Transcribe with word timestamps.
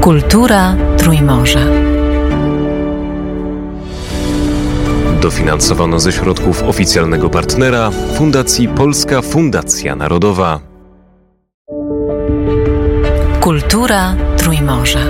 Kultura 0.00 0.76
Trójmorza. 0.96 1.60
Dofinansowano 5.22 6.00
ze 6.00 6.12
środków 6.12 6.62
oficjalnego 6.62 7.30
partnera 7.30 7.90
Fundacji 8.14 8.68
Polska 8.68 9.22
Fundacja 9.22 9.96
Narodowa. 9.96 10.60
Kultura 13.40 14.16
Trójmorza. 14.36 15.00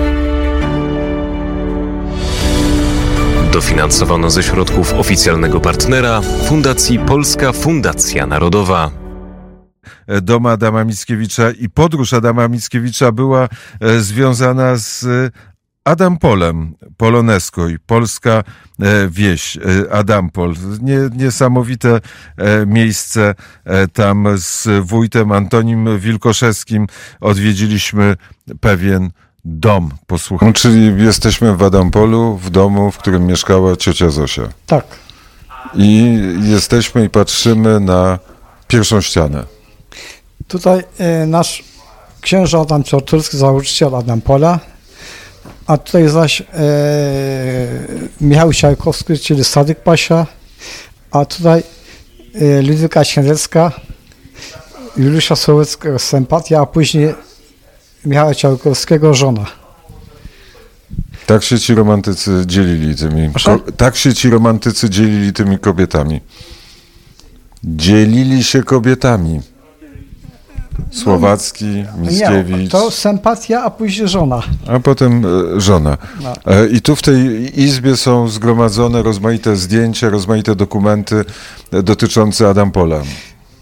Dofinansowano 3.53 4.29
ze 4.29 4.43
środków 4.43 4.93
oficjalnego 4.93 5.59
partnera 5.59 6.21
Fundacji 6.21 6.99
Polska 6.99 7.51
Fundacja 7.51 8.27
Narodowa. 8.27 9.06
Dom 10.21 10.45
Adama 10.45 10.83
Mickiewicza 10.83 11.51
i 11.51 11.69
podróż 11.69 12.13
Adama 12.13 12.47
Mickiewicza 12.47 13.11
była 13.11 13.49
e, 13.79 13.99
związana 13.99 14.75
z 14.75 15.05
Adam 15.83 16.17
Polem, 16.17 16.75
Polonesko 16.97 17.67
i 17.67 17.79
polska 17.79 18.31
e, 18.31 19.07
wieś, 19.09 19.57
e, 19.57 19.93
Adampol. 19.93 20.53
Nie, 20.81 20.99
niesamowite 21.15 22.01
miejsce 22.65 23.35
tam 23.93 24.27
z 24.37 24.67
wójtem 24.81 25.31
Antonim 25.31 25.99
Wilkoszewskim 25.99 26.87
odwiedziliśmy 27.21 28.15
pewien 28.59 29.09
dom. 29.45 29.91
Posłuchaj. 30.07 30.53
Czyli 30.53 31.03
jesteśmy 31.03 31.55
w 31.55 31.63
Adampolu, 31.63 32.37
w 32.37 32.49
domu, 32.49 32.91
w 32.91 32.97
którym 32.97 33.25
mieszkała 33.25 33.75
ciocia 33.75 34.09
Zosia. 34.09 34.47
Tak. 34.65 34.85
I 35.73 36.19
jesteśmy 36.41 37.05
i 37.05 37.09
patrzymy 37.09 37.79
na 37.79 38.19
pierwszą 38.67 39.01
ścianę. 39.01 39.56
Tutaj 40.47 40.83
e, 40.97 41.25
nasz 41.25 41.63
księża 42.21 42.59
Adam 42.61 42.83
Czarturski, 42.83 43.37
założyciel 43.37 43.95
Adam 43.95 44.21
Pola, 44.21 44.59
a 45.67 45.77
tutaj 45.77 46.09
zaś 46.09 46.41
e, 46.41 46.45
Michał 48.21 48.53
Siarkowski, 48.53 49.19
czyli 49.19 49.43
Sadyk 49.43 49.79
Pasia, 49.79 50.25
a 51.11 51.25
tutaj 51.25 51.63
e, 52.35 52.61
Ludwika 52.61 53.03
Świędecka, 53.03 53.71
Juliusza 54.97 55.35
Sołeckiego 55.35 55.99
sympatia, 55.99 56.61
a 56.61 56.65
później 56.65 57.15
Michała 58.05 58.35
Ciałkowskiego 58.35 59.13
żona. 59.13 59.45
Tak 61.25 61.43
się 61.43 61.59
ci 61.59 61.75
romantycy 61.75 62.43
dzielili 62.45 62.95
tymi. 62.95 63.29
Ko- 63.45 63.71
tak 63.77 63.95
się 63.95 64.13
ci 64.13 64.29
romantycy 64.29 64.89
dzielili 64.89 65.33
tymi 65.33 65.59
kobietami. 65.59 66.21
Dzielili 67.63 68.43
się 68.43 68.63
kobietami. 68.63 69.41
Słowacki, 70.91 71.85
Mickiewicz. 71.97 72.57
Nie, 72.57 72.69
to 72.69 72.91
sympatia, 72.91 73.63
a 73.63 73.69
później 73.69 74.07
żona. 74.07 74.43
A 74.67 74.79
potem 74.79 75.25
e, 75.25 75.61
żona. 75.61 75.97
No. 76.23 76.33
E, 76.53 76.67
I 76.67 76.81
tu 76.81 76.95
w 76.95 77.01
tej 77.01 77.51
izbie 77.61 77.97
są 77.97 78.27
zgromadzone 78.27 79.03
rozmaite 79.03 79.55
zdjęcia, 79.55 80.09
rozmaite 80.09 80.55
dokumenty 80.55 81.25
e, 81.71 81.83
dotyczące 81.83 82.49
Adampola. 82.49 83.01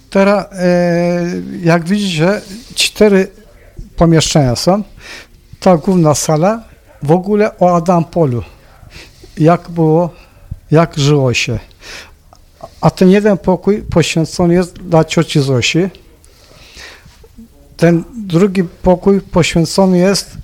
Teraz, 0.09 0.45
e, 0.51 1.31
jak 1.63 1.83
widzicie, 1.83 2.41
cztery 2.75 3.27
pomieszczenia 3.95 4.55
są. 4.55 4.83
Ta 5.59 5.77
główna 5.77 6.15
sala, 6.15 6.63
w 7.03 7.11
ogóle 7.11 7.59
o 7.59 7.75
Adampolu. 7.75 8.43
Jak 9.37 9.69
było, 9.69 10.09
jak 10.71 10.97
żyło 10.97 11.33
się. 11.33 11.59
A 12.81 12.89
ten 12.89 13.09
jeden 13.09 13.37
pokój 13.37 13.81
poświęcony 13.81 14.53
jest 14.53 14.73
dla 14.73 15.03
cioci 15.03 15.41
Zosi. 15.41 15.89
Ten 17.77 18.03
drugi 18.15 18.63
pokój 18.63 19.21
poświęcony 19.21 19.97
jest 19.97 20.37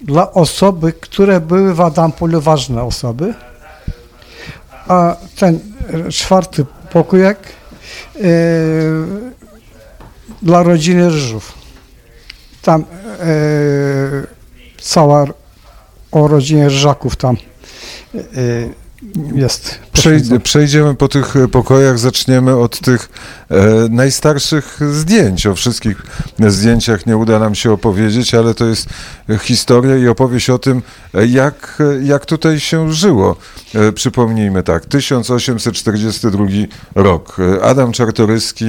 dla 0.00 0.32
osoby, 0.32 0.92
które 0.92 1.40
były 1.40 1.74
w 1.74 1.80
Adampolu 1.80 2.40
ważne 2.40 2.82
osoby. 2.82 3.34
A 4.88 5.16
ten 5.36 5.60
czwarty 6.10 6.64
pokójek 6.92 7.38
e, 8.16 8.20
dla 10.42 10.62
rodziny 10.62 11.10
Ryżów. 11.10 11.52
Tam 12.62 12.80
e, 12.82 13.26
cała 14.80 15.26
o 16.12 16.28
rodzinie 16.28 16.64
Ryżaków 16.64 17.16
tam 17.16 17.36
e, 18.14 18.20
jest. 19.34 19.78
Przej- 19.92 20.40
przejdziemy 20.40 20.94
po 20.94 21.08
tych 21.08 21.36
e, 21.36 21.48
pokojach, 21.48 21.98
zaczniemy 21.98 22.56
od 22.56 22.80
tych 22.80 23.08
e, 23.50 23.56
najstarszych 23.90 24.78
zdjęć. 24.92 25.46
O 25.46 25.54
wszystkich 25.54 26.02
zdjęciach 26.48 27.06
nie 27.06 27.16
uda 27.16 27.38
nam 27.38 27.54
się 27.54 27.72
opowiedzieć, 27.72 28.34
ale 28.34 28.54
to 28.54 28.66
jest 28.66 28.88
historia 29.38 29.96
i 29.96 30.08
opowieść 30.08 30.50
o 30.50 30.58
tym, 30.58 30.82
e, 31.14 31.26
jak, 31.26 31.82
e, 32.00 32.04
jak 32.04 32.26
tutaj 32.26 32.60
się 32.60 32.92
żyło. 32.92 33.36
E, 33.74 33.92
przypomnijmy 33.92 34.62
tak, 34.62 34.86
1842 34.86 36.46
rok. 36.94 37.36
Adam 37.62 37.92
Czartoryski 37.92 38.64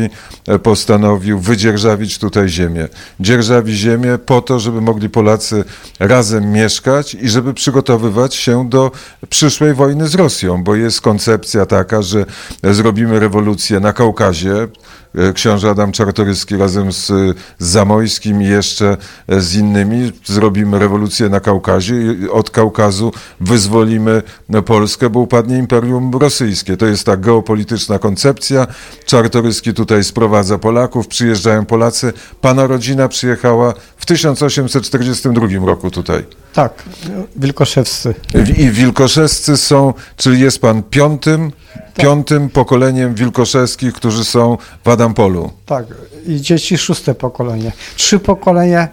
postanowił 0.64 1.40
wydzierżawić 1.40 2.18
tutaj 2.18 2.50
ziemię. 2.50 2.88
Dzierżawi 3.20 3.76
ziemię 3.76 4.18
po 4.26 4.42
to, 4.42 4.60
żeby 4.60 4.82
mogli 4.82 5.10
Polacy 5.10 5.64
razem 6.00 6.52
mieszkać 6.52 7.14
i 7.14 7.30
żeby 7.30 7.54
przygotowywać 7.54 8.36
się 8.36 8.70
do 8.70 8.92
przyszłej 9.30 9.74
wojny 9.74 10.08
z 10.08 10.16
Rosją, 10.22 10.64
bo 10.64 10.76
jest 10.76 11.02
koncepcja 11.02 11.66
taka, 11.66 12.02
że 12.02 12.26
zrobimy 12.64 13.20
rewolucję 13.20 13.80
na 13.80 13.94
Kaukazie. 13.94 14.68
E, 15.16 15.34
Książę 15.34 15.70
Adam 15.70 15.92
Czartoryski 15.92 16.58
razem 16.58 16.92
z, 16.92 17.08
z 17.08 17.68
Zamojskim 17.68 18.42
i 18.42 18.48
jeszcze 18.48 18.98
e, 19.28 19.42
z 19.42 19.56
innymi 19.56 20.12
zrobimy 20.26 20.80
rewolucję 20.80 21.30
na 21.30 21.40
Kaukazie 21.40 21.96
i 21.96 22.30
od 22.30 22.50
Kaukazu 22.50 23.12
wyzwolimy 23.40 24.22
Polskę, 24.66 25.10
bo 25.10 25.20
upadnie 25.20 25.58
Imperium 25.58 26.12
Rosyjskie. 26.18 26.78
To 26.78 26.86
jest 26.86 27.06
ta 27.06 27.18
geopolityczna 27.18 28.00
koncepcja. 28.00 28.68
Czartoryski 29.06 29.74
tutaj 29.74 30.04
sprowadza 30.04 30.58
Polaków, 30.58 31.08
przyjeżdżają 31.08 31.66
Polacy. 31.66 32.14
Pana 32.42 32.68
rodzina 32.68 33.08
przyjechała 33.08 33.74
w 33.98 34.06
1842 34.06 35.66
roku 35.66 35.92
tutaj. 35.92 36.26
Tak, 36.54 36.84
Wilkoszewscy. 37.36 38.16
I 38.58 38.70
Wilkoszewscy 38.70 39.58
są, 39.58 39.94
czyli 40.18 40.40
jest 40.40 40.62
pan 40.62 40.84
piątym, 40.84 41.52
piątym 41.98 42.50
pokoleniem 42.50 43.16
Wilkoszewskich, 43.16 43.94
którzy 43.94 44.26
są 44.26 44.58
w 44.86 44.90
Adampolu. 44.90 45.52
Tak, 45.66 45.86
i 46.28 46.42
dzieci 46.42 46.78
szóste 46.78 47.16
pokolenie. 47.16 47.72
Trzy 47.96 48.20
pokolenia 48.20 48.88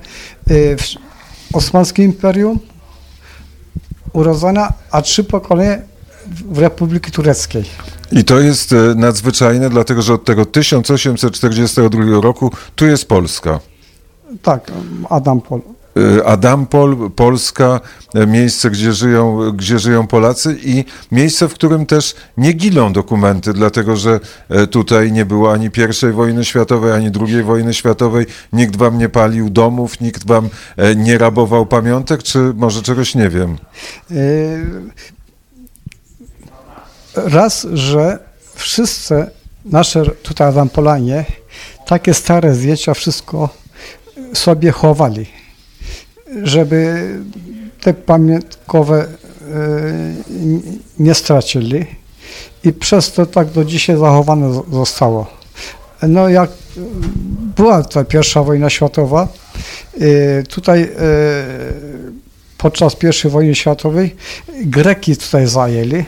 y, 0.51 0.77
w 0.77 1.57
Osmańskim 1.57 2.05
Imperium 2.05 2.59
urodzone, 4.13 4.69
a 4.91 5.03
trzy 5.03 5.25
pokolenia 5.25 5.79
w 6.51 6.59
Republiki 6.59 7.11
Tureckiej. 7.11 7.65
I 8.13 8.25
to 8.25 8.41
jest 8.41 8.73
e, 8.73 8.77
nadzwyczajne, 8.95 9.71
dlatego 9.71 10.03
że 10.03 10.15
od 10.15 10.25
tego 10.25 10.45
1842 10.45 12.21
roku 12.21 12.53
tu 12.77 12.87
jest 12.87 13.09
Polska. 13.09 13.61
Tak, 14.43 14.73
Adam 15.11 15.41
Pol. 15.41 15.61
E, 15.61 15.63
Adampol, 16.25 17.11
Polska, 17.17 17.81
e, 18.15 18.27
miejsce, 18.27 18.71
gdzie 18.71 18.93
żyją, 18.93 19.53
gdzie 19.53 19.79
żyją 19.79 20.07
Polacy 20.07 20.57
i 20.63 20.85
miejsce, 21.13 21.49
w 21.49 21.55
którym 21.55 21.87
też 21.87 22.15
nie 22.37 22.53
gilą 22.53 22.93
dokumenty, 22.93 23.53
dlatego 23.53 23.97
że 23.97 24.21
e, 24.49 24.67
tutaj 24.67 25.13
nie 25.13 25.25
było 25.25 25.53
ani 25.53 25.71
I 26.09 26.13
wojny 26.13 26.45
światowej, 26.45 26.93
ani 26.93 27.11
II 27.21 27.43
wojny 27.43 27.75
światowej, 27.75 28.27
nikt 28.53 28.77
wam 28.77 28.99
nie 28.99 29.09
palił 29.09 29.51
domów, 29.51 30.01
nikt 30.01 30.27
wam 30.27 30.49
e, 30.77 30.97
nie 30.97 31.19
rabował 31.19 31.67
pamiątek, 31.67 32.23
czy 32.23 32.39
może 32.39 32.83
czegoś 32.83 33.15
nie 33.15 33.29
wiem. 33.29 33.59
Y, 34.11 34.65
Raz, 37.15 37.67
że 37.73 38.19
wszyscy 38.55 39.27
nasze 39.65 40.05
tutaj 40.07 40.49
Adampolanie 40.49 41.25
takie 41.87 42.15
stare 42.15 42.55
zdjęcia 42.55 42.95
wszystko 42.95 43.49
sobie 44.35 44.71
chowali, 44.71 45.27
żeby 46.43 47.11
te 47.81 47.95
pamiątkowe 47.95 49.05
y, 49.05 49.09
nie 50.99 51.15
stracili 51.15 51.87
i 52.65 52.73
przez 52.73 53.13
to 53.13 53.27
tak 53.27 53.51
do 53.51 53.65
dzisiaj 53.65 53.99
zachowane 53.99 54.63
zostało. 54.73 55.27
No 56.03 56.29
jak 56.29 56.51
była 57.57 57.83
ta 57.83 58.05
pierwsza 58.05 58.43
wojna 58.43 58.71
światowa, 58.71 59.29
y, 60.01 60.45
tutaj 60.49 60.83
y, 60.83 60.89
podczas 62.59 62.97
pierwszej 62.97 63.31
wojny 63.31 63.55
światowej 63.55 64.17
Greki 64.65 65.17
tutaj 65.17 65.47
zajęli 65.47 66.05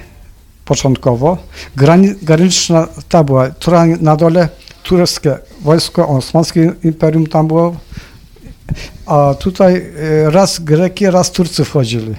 początkowo. 0.65 1.39
Grani, 1.77 2.15
graniczna 2.23 2.89
ta 3.09 3.25
była, 3.25 3.49
która 3.49 3.87
na 3.87 4.17
dole 4.17 4.49
tureckie 4.83 5.39
wojsko 5.61 6.09
osmańskie 6.09 6.73
imperium 6.85 7.27
tam 7.27 7.49
było, 7.49 7.77
a 9.07 9.35
tutaj 9.39 9.77
e, 10.27 10.31
raz 10.31 10.61
Greki, 10.61 11.11
raz 11.11 11.31
Turcy 11.31 11.65
wchodzili. 11.65 12.15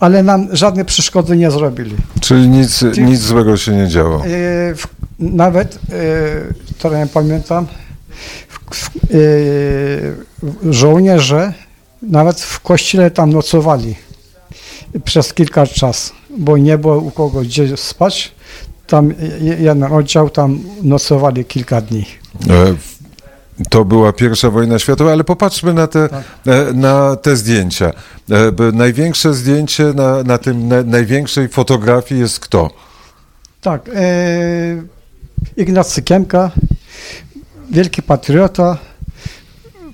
Ale 0.00 0.22
nam 0.22 0.48
żadne 0.52 0.84
przeszkody 0.84 1.36
nie 1.36 1.50
zrobili. 1.50 1.96
Czyli 2.20 2.48
nic, 2.48 2.82
nic 2.98 3.20
złego 3.20 3.56
się 3.56 3.72
nie 3.72 3.88
działo. 3.88 4.16
E, 4.16 4.24
w, 4.74 4.86
nawet, 5.18 5.74
e, 5.74 5.78
to 6.78 6.98
nie 6.98 7.06
pamiętam, 7.06 7.66
w, 8.70 8.90
żołnierze 10.70 11.52
Nawet 12.02 12.40
w 12.40 12.60
kościele 12.60 13.10
tam 13.10 13.32
nocowali 13.32 13.94
przez 15.04 15.34
kilka 15.34 15.66
czas, 15.66 16.12
bo 16.38 16.56
nie 16.56 16.78
było 16.78 16.98
u 16.98 17.10
kogo 17.10 17.40
gdzie 17.40 17.76
spać. 17.76 18.32
Tam 18.86 19.14
je- 19.40 19.56
jeden 19.56 19.84
oddział 19.84 20.30
tam 20.30 20.60
nocowali 20.82 21.44
kilka 21.44 21.80
dni. 21.80 22.06
E, 22.50 22.74
To 23.70 23.84
była 23.84 24.12
pierwsza 24.12 24.50
wojna 24.50 24.78
światowa, 24.78 25.12
ale 25.12 25.24
popatrzmy 25.24 25.74
na 25.74 25.86
te, 25.86 26.08
Tak. 26.08 26.24
e, 26.46 26.72
na 26.72 27.16
te 27.16 27.36
zdjęcia. 27.36 27.92
E, 28.30 28.72
Największe 28.72 29.34
zdjęcie 29.34 29.84
na, 29.84 30.22
na 30.22 30.38
tym 30.38 30.68
na, 30.68 30.82
największej 30.82 31.48
fotografii 31.48 32.20
jest 32.20 32.40
kto? 32.40 32.70
Tak, 33.60 33.90
e, 33.94 34.82
Ignacy 35.56 36.02
Kiemka, 36.02 36.50
wielki 37.70 38.02
patriota, 38.02 38.78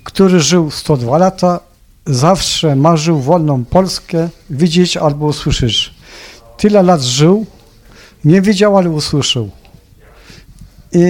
który 0.03 0.39
żył 0.39 0.71
102 0.71 1.17
lata, 1.17 1.59
zawsze 2.05 2.75
marzył 2.75 3.19
wolną 3.19 3.65
Polskę 3.65 4.29
widzieć 4.49 4.97
albo 4.97 5.25
usłyszeć. 5.25 5.93
Tyle 6.57 6.83
lat 6.83 7.01
żył, 7.01 7.45
nie 8.25 8.41
widział, 8.41 8.77
ale 8.77 8.89
usłyszał. 8.89 9.49
I 10.91 11.01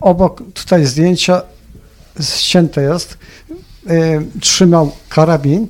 obok 0.00 0.42
tutaj 0.54 0.86
zdjęcia 0.86 1.42
ścięte 2.20 2.82
jest, 2.82 3.18
e, 3.86 4.22
trzymał 4.40 4.92
karabin 5.08 5.66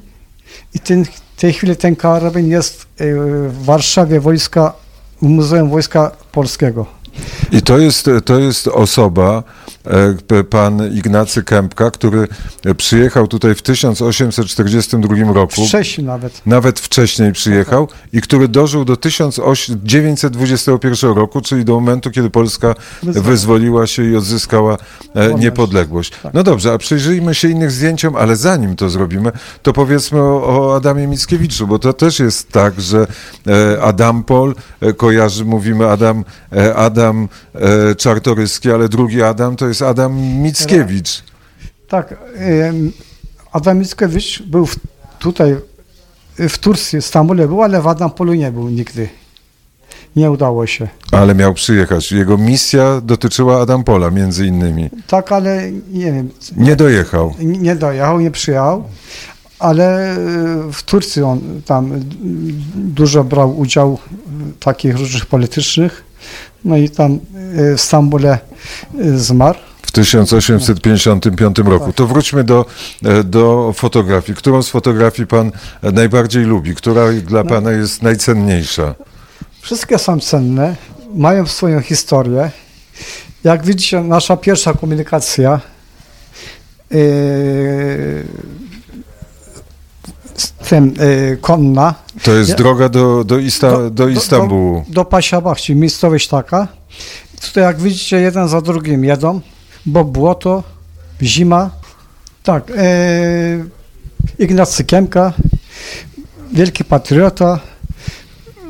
i 0.74 0.78
ten, 0.78 1.04
w 1.04 1.40
tej 1.40 1.52
chwili 1.52 1.76
ten 1.76 1.96
karabin 1.96 2.48
jest 2.48 2.82
e, 2.82 2.86
w 3.48 3.64
Warszawie 3.64 4.20
wojska, 4.20 4.72
w 5.22 5.26
Muzeum 5.26 5.70
Wojska 5.70 6.10
Polskiego. 6.32 6.86
I 7.52 7.62
to 7.62 7.78
jest, 7.78 8.10
to 8.24 8.38
jest 8.38 8.68
osoba, 8.68 9.42
pan 10.50 10.92
Ignacy 10.94 11.42
Kępka, 11.42 11.90
który 11.90 12.28
przyjechał 12.76 13.26
tutaj 13.26 13.54
w 13.54 13.62
1842 13.62 15.32
roku. 15.32 15.66
Wcześniej 15.66 16.06
nawet. 16.06 16.42
Nawet 16.46 16.80
wcześniej 16.80 17.32
przyjechał 17.32 17.88
i 18.12 18.20
który 18.20 18.48
dożył 18.48 18.84
do 18.84 18.96
1921 18.96 21.12
roku, 21.12 21.40
czyli 21.40 21.64
do 21.64 21.74
momentu, 21.74 22.10
kiedy 22.10 22.30
Polska 22.30 22.74
Wyzwoliła. 23.02 23.30
wyzwoliła 23.30 23.86
się 23.86 24.04
i 24.04 24.16
odzyskała 24.16 24.74
e, 24.74 24.78
Wolność. 25.14 25.42
niepodległość. 25.44 26.12
Tak. 26.22 26.34
No 26.34 26.42
dobrze, 26.42 26.72
a 26.72 26.78
przyjrzyjmy 26.78 27.34
się 27.34 27.48
innych 27.48 27.70
zdjęciom, 27.70 28.16
ale 28.16 28.36
zanim 28.36 28.76
to 28.76 28.90
zrobimy, 28.90 29.32
to 29.62 29.72
powiedzmy 29.72 30.20
o, 30.20 30.46
o 30.46 30.76
Adamie 30.76 31.06
Mickiewiczu, 31.06 31.66
bo 31.66 31.78
to 31.78 31.92
też 31.92 32.18
jest 32.18 32.52
tak, 32.52 32.80
że 32.80 33.06
e, 33.46 33.82
Adam 33.82 34.24
Pol 34.24 34.54
e, 34.80 34.92
kojarzy, 34.92 35.44
mówimy 35.44 35.88
Adam, 35.88 36.24
e, 36.52 36.74
Adam 36.74 37.28
e, 37.54 37.94
Czartoryski, 37.94 38.70
ale 38.70 38.88
drugi 38.88 39.22
Adam 39.22 39.56
to 39.56 39.68
jest 39.68 39.79
Adam 39.82 40.16
Mickiewicz. 40.20 41.22
Tak, 41.88 42.14
Adam 43.52 43.78
Mickiewicz 43.78 44.42
był 44.42 44.68
tutaj 45.18 45.56
w 46.48 46.58
Turcji, 46.58 47.00
w 47.00 47.06
Stambule 47.06 47.48
był, 47.48 47.62
ale 47.62 47.82
w 47.82 47.86
Adampolu 47.86 48.34
nie 48.34 48.52
był 48.52 48.68
nigdy. 48.68 49.08
Nie 50.16 50.30
udało 50.30 50.66
się. 50.66 50.88
Ale 51.12 51.34
miał 51.34 51.54
przyjechać. 51.54 52.12
Jego 52.12 52.38
misja 52.38 53.00
dotyczyła 53.00 53.60
Adam 53.62 53.84
Pola 53.84 54.10
między 54.10 54.46
innymi. 54.46 54.90
Tak, 55.06 55.32
ale 55.32 55.72
nie 55.72 56.12
wiem, 56.12 56.30
Nie 56.56 56.76
dojechał. 56.76 57.34
nie 57.38 57.58
nie 57.58 57.76
dojechał, 57.76 58.20
nie 58.20 58.30
przyjechał, 58.30 58.84
ale 59.58 60.12
e, 60.12 60.16
w 60.72 60.82
Turcji 60.82 61.22
on 61.22 61.62
tam 61.66 61.92
dużo 62.74 63.24
brał 63.24 63.58
udział 63.58 63.98
w 64.26 64.64
takich 64.64 64.96
różnych 64.98 65.26
politycznych. 65.26 66.04
No 66.64 66.76
i 66.76 66.90
tam 66.90 67.12
e, 67.12 67.76
w 67.76 67.80
Stambule 67.80 68.38
e, 68.98 69.18
zmarł. 69.18 69.58
W 69.90 69.92
1855 69.92 71.58
roku. 71.58 71.92
To 71.92 72.06
wróćmy 72.06 72.44
do, 72.44 72.66
e, 73.04 73.24
do 73.24 73.72
fotografii. 73.76 74.36
Którą 74.38 74.62
z 74.62 74.68
fotografii 74.68 75.26
pan 75.26 75.52
e, 75.82 75.92
najbardziej 75.92 76.44
lubi? 76.44 76.74
Która 76.74 77.12
dla 77.12 77.44
pana 77.44 77.70
jest 77.72 78.02
najcenniejsza? 78.02 78.94
Wszystkie 79.60 79.98
są 79.98 80.20
cenne, 80.20 80.76
mają 81.14 81.46
swoją 81.46 81.80
historię. 81.80 82.50
Jak 83.44 83.64
widzicie, 83.64 84.00
nasza 84.00 84.36
pierwsza 84.36 84.72
komunikacja 84.74 85.60
yy, 86.90 86.98
z 90.36 90.52
tym 90.68 90.94
yy, 91.30 91.36
konna 91.40 91.94
To 92.22 92.32
jest 92.32 92.50
Ja- 92.50 92.56
droga 92.56 92.88
do, 92.88 93.24
do, 93.24 93.38
Ista, 93.38 93.70
do, 93.70 93.90
do, 93.90 94.08
Istambułu. 94.08 94.84
do 94.88 95.04
Pasiabach, 95.04 95.60
czyli 95.60 95.78
miejscowość 95.78 96.28
taka. 96.28 96.68
Tutaj 97.40 97.64
jak 97.64 97.80
widzicie, 97.80 98.20
jeden 98.20 98.48
za 98.48 98.60
drugim 98.60 99.04
jedą, 99.04 99.40
bo 99.86 100.04
błoto, 100.04 100.62
zima. 101.22 101.70
Tak, 102.42 102.68
yy, 102.68 103.70
Ignacy 104.38 104.84
Kiemka, 104.84 105.32
wielki 106.52 106.84
patriota, 106.84 107.60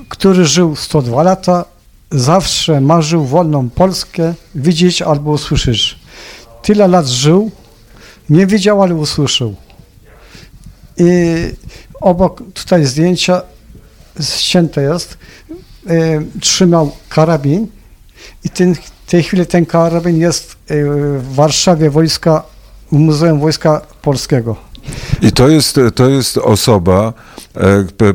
który 0.09 0.45
żył 0.45 0.77
102 0.77 1.23
lata, 1.23 1.65
zawsze 2.11 2.81
marzył 2.81 3.25
wolną 3.25 3.71
Polskę 3.71 4.35
widzieć 4.55 5.03
albo 5.03 5.31
usłyszeć. 5.31 5.99
Tyle 6.63 6.89
lat 6.89 7.07
żył, 7.07 7.51
nie 8.31 8.47
widział, 8.47 8.83
ale 8.83 8.95
usłyszał. 8.95 9.55
I 10.97 11.07
obok 12.01 12.43
tutaj 12.55 12.87
zdjęcia 12.87 13.43
ścięte 14.21 14.83
jest, 14.83 15.19
e, 15.87 16.23
trzymał 16.41 16.93
karabin 17.09 17.67
i 18.45 18.51
ten, 18.51 18.75
w 19.11 19.13
tej 19.13 19.23
chwili 19.23 19.47
ten 19.47 19.67
karabin 19.67 20.21
jest 20.21 20.53
e, 20.53 20.57
w 21.19 21.35
Warszawie 21.35 21.91
wojska, 21.91 22.43
w 22.93 22.97
Muzeum 22.97 23.41
Wojska 23.41 23.81
Polskiego. 24.03 24.57
I 25.23 25.33
to 25.33 25.49
jest, 25.49 25.81
to 25.95 26.09
jest 26.09 26.39
osoba, 26.39 27.13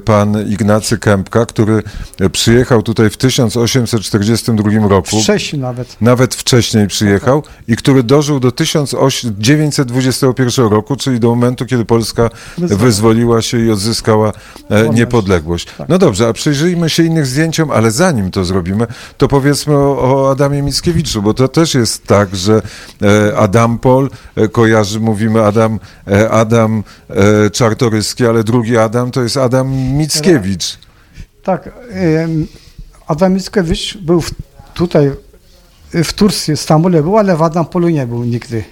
pan 0.05 0.49
Ignacy 0.49 0.97
Kępka, 0.97 1.45
który 1.45 1.83
przyjechał 2.31 2.83
tutaj 2.83 3.09
w 3.09 3.17
1842 3.17 4.87
roku. 4.87 5.21
Wcześniej 5.21 5.61
nawet. 5.61 5.97
Nawet 6.01 6.35
wcześniej 6.35 6.87
przyjechał 6.87 7.43
i 7.67 7.75
który 7.75 8.03
dożył 8.03 8.39
do 8.39 8.51
1921 8.51 10.67
roku, 10.67 10.95
czyli 10.95 11.19
do 11.19 11.29
momentu, 11.29 11.65
kiedy 11.65 11.85
Polska 11.85 12.29
Wyzwoliła. 12.57 13.41
się 13.41 13.65
i 13.65 13.71
odzyskała 13.71 14.31
e, 14.69 14.89
niepodległość. 14.89 15.67
Tak. 15.77 15.89
No 15.89 15.97
dobrze, 15.97 16.27
a 16.27 16.33
przyjrzyjmy 16.33 16.89
się 16.89 17.03
innych 17.03 17.25
zdjęciom, 17.25 17.71
ale 17.71 17.91
zanim 17.91 18.31
to 18.31 18.45
zrobimy, 18.45 18.87
to 19.17 19.27
powiedzmy 19.27 19.75
o, 19.75 19.99
o 19.99 20.31
Adamie 20.31 20.61
Mickiewiczu, 20.61 21.21
bo 21.21 21.33
to 21.33 21.47
też 21.47 21.73
jest 21.73 22.07
tak, 22.07 22.35
że 22.35 22.61
e, 23.01 23.37
Adam 23.37 23.79
Pol 23.79 24.09
e, 24.35 24.47
kojarzy, 24.47 24.99
mówimy 24.99 25.43
Adam, 25.43 25.79
e, 26.07 26.29
Adam 26.29 26.83
e, 27.09 27.49
Czartoryski, 27.49 28.25
ale 28.25 28.43
drugi 28.43 28.77
Adam 28.77 29.11
to 29.11 29.23
jest 29.23 29.34
Adam 29.37 29.71
Mickiewicz. 29.71 30.77
Tak, 31.43 31.69
Adam 33.07 33.33
Mickiewicz 33.33 33.97
był 33.97 34.23
tutaj 34.73 35.11
w 36.03 36.13
Turcji, 36.13 36.55
w 36.55 36.59
Stambule 36.61 37.03
był, 37.03 37.17
ale 37.17 37.37
w 37.37 37.41
Adampolu 37.41 37.89
nie 37.89 38.07
był 38.07 38.23
nigdy. 38.23 38.63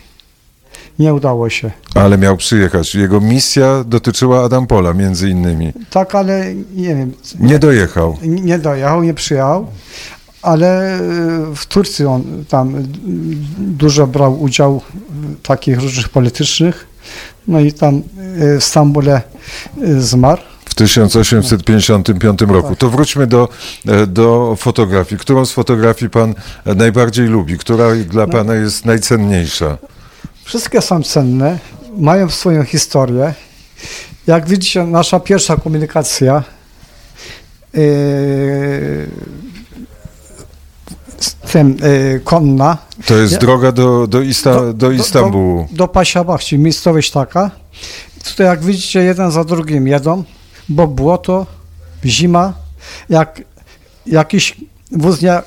Nie 1.00 1.14
udało 1.14 1.50
się. 1.50 1.72
Ale 1.96 2.18
miał 2.18 2.38
przyjechać. 2.38 2.96
Jego 2.96 3.22
misja 3.22 3.84
dotyczyła 3.84 4.44
Adam 4.46 4.68
Pola 4.68 4.94
między 4.94 5.30
innymi. 5.30 5.74
Tak, 5.90 6.16
ale 6.16 6.56
nie 6.56 6.96
wiem, 6.96 7.14
Nie 7.40 7.60
dojechał. 7.60 8.18
nie 8.22 8.42
nie 8.42 8.60
dojechał, 8.60 9.04
nie 9.04 9.14
przyjechał, 9.14 9.68
ale 10.42 10.96
e, 10.96 11.00
w 11.56 11.66
Turcji 11.66 12.06
on 12.06 12.46
tam 12.50 12.76
dużo 13.58 14.08
brał 14.08 14.42
udział 14.42 14.82
w 15.10 15.42
takich 15.48 15.80
różnych 15.82 16.10
politycznych. 16.10 16.88
No 17.48 17.60
i 17.60 17.74
tam 17.74 17.96
e, 17.96 18.60
w 18.60 18.64
Stambule 18.64 19.22
zmarł. 19.98 20.42
W 20.74 20.76
1855 20.76 22.42
roku. 22.42 22.76
To 22.76 22.90
wróćmy 22.90 23.28
do, 23.28 23.50
e, 23.88 24.08
do 24.08 24.56
fotografii. 24.60 25.20
Którą 25.20 25.46
z 25.46 25.52
fotografii 25.52 26.10
pan 26.10 26.34
e, 26.66 26.76
najbardziej 26.76 27.28
lubi? 27.28 27.58
Która 27.58 27.96
dla 27.96 28.28
pana 28.28 28.56
jest 28.56 28.86
najcenniejsza? 28.86 29.78
Wszystkie 30.44 30.82
są 30.82 31.04
cenne, 31.04 31.60
mają 31.98 32.30
swoją 32.30 32.64
historię. 32.64 33.34
Jak 34.28 34.48
widzicie, 34.48 34.84
nasza 34.84 35.20
pierwsza 35.20 35.58
komunikacja 35.58 36.44
yy, 37.74 37.82
tym 41.52 41.78
yy, 41.82 42.22
konna 42.24 42.78
To 43.06 43.16
jest 43.18 43.34
Ja- 43.34 43.40
droga 43.40 43.72
do, 43.72 44.08
do, 44.08 44.22
Ista, 44.22 44.74
do, 44.74 44.92
Istambułu. 44.92 45.68
do, 45.72 45.78
do 45.78 45.88
Pasiabach, 45.88 46.44
czyli 46.44 46.62
miejscowość 46.62 47.12
taka. 47.12 47.52
Tutaj 48.24 48.48
jak 48.48 48.64
widzicie, 48.64 49.04
jeden 49.04 49.32
za 49.32 49.44
drugim 49.44 49.88
jedą, 49.88 50.24
bo 50.70 50.88
błoto, 50.88 51.46
zima. 52.06 52.54
Jak 53.10 53.42
jakiś 54.06 54.58
wóz 54.92 55.22
nie, 55.22 55.42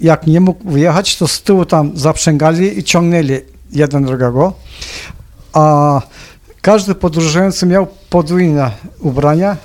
jak 0.00 0.26
nie 0.26 0.40
mógł 0.40 0.70
wyjechać, 0.70 1.16
to 1.16 1.28
z 1.28 1.42
tyłu 1.42 1.64
tam 1.64 1.92
zaprzęgali 1.94 2.78
i 2.78 2.84
ciągnęli 2.84 3.40
jeden 3.72 4.04
drugiego. 4.04 4.52
A 5.52 6.00
każdy 6.62 6.94
podróżujący 6.94 7.66
miał 7.66 7.86
podwójne 8.10 8.70
ubrania, 9.00 9.56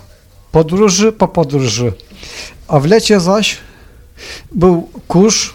podróży 0.51 1.11
po 1.11 1.27
podróży. 1.27 1.93
A 2.67 2.79
w 2.79 2.85
lecie 2.85 3.19
zaś 3.19 3.57
był 4.51 4.89
kurz, 5.07 5.53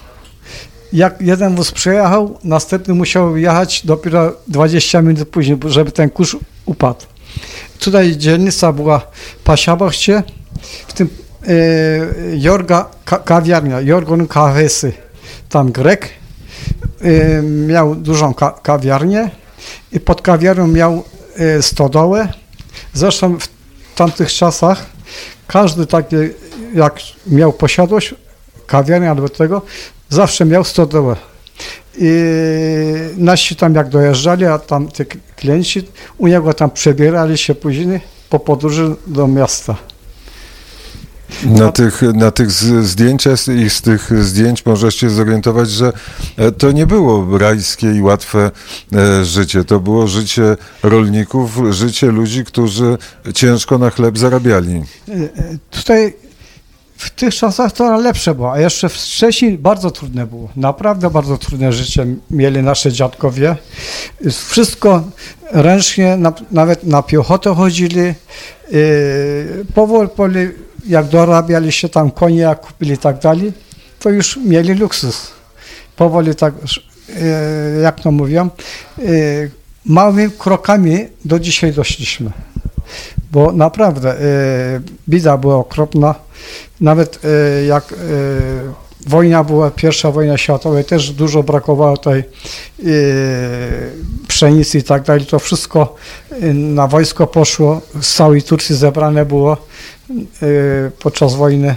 jak 0.92 1.20
jeden 1.20 1.56
wóz 1.56 1.72
przejechał, 1.72 2.38
następny 2.44 2.94
musiał 2.94 3.36
jechać 3.36 3.86
dopiero 3.86 4.32
20 4.48 5.02
minut 5.02 5.28
później, 5.28 5.58
żeby 5.66 5.92
ten 5.92 6.10
kurz 6.10 6.36
upadł. 6.66 7.00
Tutaj 7.78 8.16
dzielnica 8.16 8.72
była 8.72 9.06
Pasiabochcie, 9.44 10.22
w 10.88 10.92
tym 10.92 11.08
e, 11.08 11.52
Jorga 12.36 12.90
ka, 13.04 13.18
kawiarnia, 13.18 13.80
Jorgon 13.80 14.26
Kahvesy, 14.26 14.92
tam 15.48 15.72
Grek, 15.72 16.08
e, 17.00 17.42
miał 17.42 17.94
dużą 17.94 18.34
ka, 18.34 18.50
kawiarnię 18.62 19.30
i 19.92 20.00
pod 20.00 20.22
kawiarnią 20.22 20.66
miał 20.66 21.04
e, 21.36 21.62
stodołę. 21.62 22.28
Zresztą 22.94 23.38
w 23.38 23.48
tamtych 23.94 24.32
czasach 24.32 24.86
każdy 25.46 25.86
taki, 25.86 26.16
jak 26.74 27.00
miał 27.26 27.52
posiadłość, 27.52 28.14
kawiarnia 28.66 29.10
albo 29.10 29.28
tego, 29.28 29.62
zawsze 30.08 30.44
miał 30.44 30.64
stodołę. 30.64 31.16
I 31.98 32.10
nasi 33.16 33.56
tam 33.56 33.74
jak 33.74 33.88
dojeżdżali, 33.88 34.44
a 34.44 34.58
tam 34.58 34.88
ci 34.88 35.04
klienci 35.36 35.88
u 36.18 36.26
niego 36.26 36.54
tam 36.54 36.70
przebierali 36.70 37.38
się 37.38 37.54
później 37.54 38.00
po 38.30 38.38
podróży 38.38 38.96
do 39.06 39.28
miasta. 39.28 39.76
Na 41.44 41.72
tych, 41.72 42.02
na 42.02 42.30
tych 42.30 42.50
zdjęciach 42.82 43.48
i 43.48 43.70
z 43.70 43.82
tych 43.82 44.24
zdjęć 44.24 44.66
możesz 44.66 44.94
się 44.94 45.10
zorientować, 45.10 45.70
że 45.70 45.92
e, 46.36 46.52
to 46.52 46.72
nie 46.72 46.86
było 46.86 47.38
rajskie 47.38 47.92
i 47.92 48.02
łatwe 48.02 48.50
e, 48.92 49.24
życie. 49.24 49.64
To 49.64 49.80
było 49.80 50.06
życie 50.06 50.56
rolników, 50.82 51.58
życie 51.70 52.06
ludzi, 52.06 52.44
którzy 52.44 52.98
ciężko 53.34 53.78
na 53.78 53.90
chleb 53.90 54.18
zarabiali. 54.18 54.82
Tutaj 55.70 56.14
w 56.96 57.10
tych 57.10 57.34
czasach 57.34 57.72
to 57.72 57.96
lepsze 57.96 58.34
było, 58.34 58.52
a 58.52 58.60
jeszcze 58.60 58.88
wcześniej 58.88 59.58
bardzo 59.58 59.90
trudne 59.90 60.26
było. 60.26 60.48
Naprawdę 60.56 61.10
bardzo 61.10 61.38
trudne 61.38 61.72
życie 61.72 62.06
mieli 62.30 62.62
nasze 62.62 62.92
dziadkowie. 62.92 63.56
Wszystko 64.48 65.02
ręcznie, 65.52 66.16
na, 66.16 66.32
nawet 66.50 66.84
na 66.84 67.02
piechotę 67.02 67.54
chodzili. 67.54 68.14
Yy, 68.70 69.64
powoli, 69.74 70.48
jak 70.86 71.06
dorabiali 71.06 71.72
się 71.72 71.88
tam 71.88 72.10
konie, 72.10 72.40
jak 72.40 72.60
kupili 72.60 72.92
i 72.92 72.98
tak 72.98 73.18
dalej, 73.18 73.52
to 73.98 74.10
już 74.10 74.36
mieli 74.36 74.74
luksus. 74.74 75.30
Powoli 75.96 76.34
tak, 76.34 76.54
yy, 77.08 77.82
jak 77.82 78.00
to 78.00 78.10
mówią, 78.10 78.50
yy, 78.98 79.50
małymi 79.84 80.30
krokami 80.38 81.06
do 81.24 81.38
dzisiaj 81.38 81.72
doszliśmy. 81.72 82.30
Bo 83.32 83.52
naprawdę 83.52 84.10
e, 84.10 84.20
bida 85.08 85.36
była 85.36 85.56
okropna. 85.56 86.14
Nawet 86.80 87.20
e, 87.24 87.64
jak 87.64 87.92
e, 87.92 87.96
wojna 89.06 89.44
była, 89.44 89.70
pierwsza 89.70 90.10
wojna 90.10 90.38
światowa, 90.38 90.82
też 90.82 91.10
dużo 91.10 91.42
brakowało 91.42 91.96
tej 91.96 92.20
e, 92.20 92.24
pszenicy 94.28 94.78
i 94.78 94.82
tak 94.82 95.02
dalej. 95.02 95.26
To 95.26 95.38
wszystko 95.38 95.94
na 96.54 96.86
wojsko 96.86 97.26
poszło. 97.26 97.80
Z 98.00 98.14
całej 98.14 98.42
Turcji 98.42 98.76
zebrane 98.76 99.26
było 99.26 99.56
podczas 100.98 101.34
wojny 101.34 101.76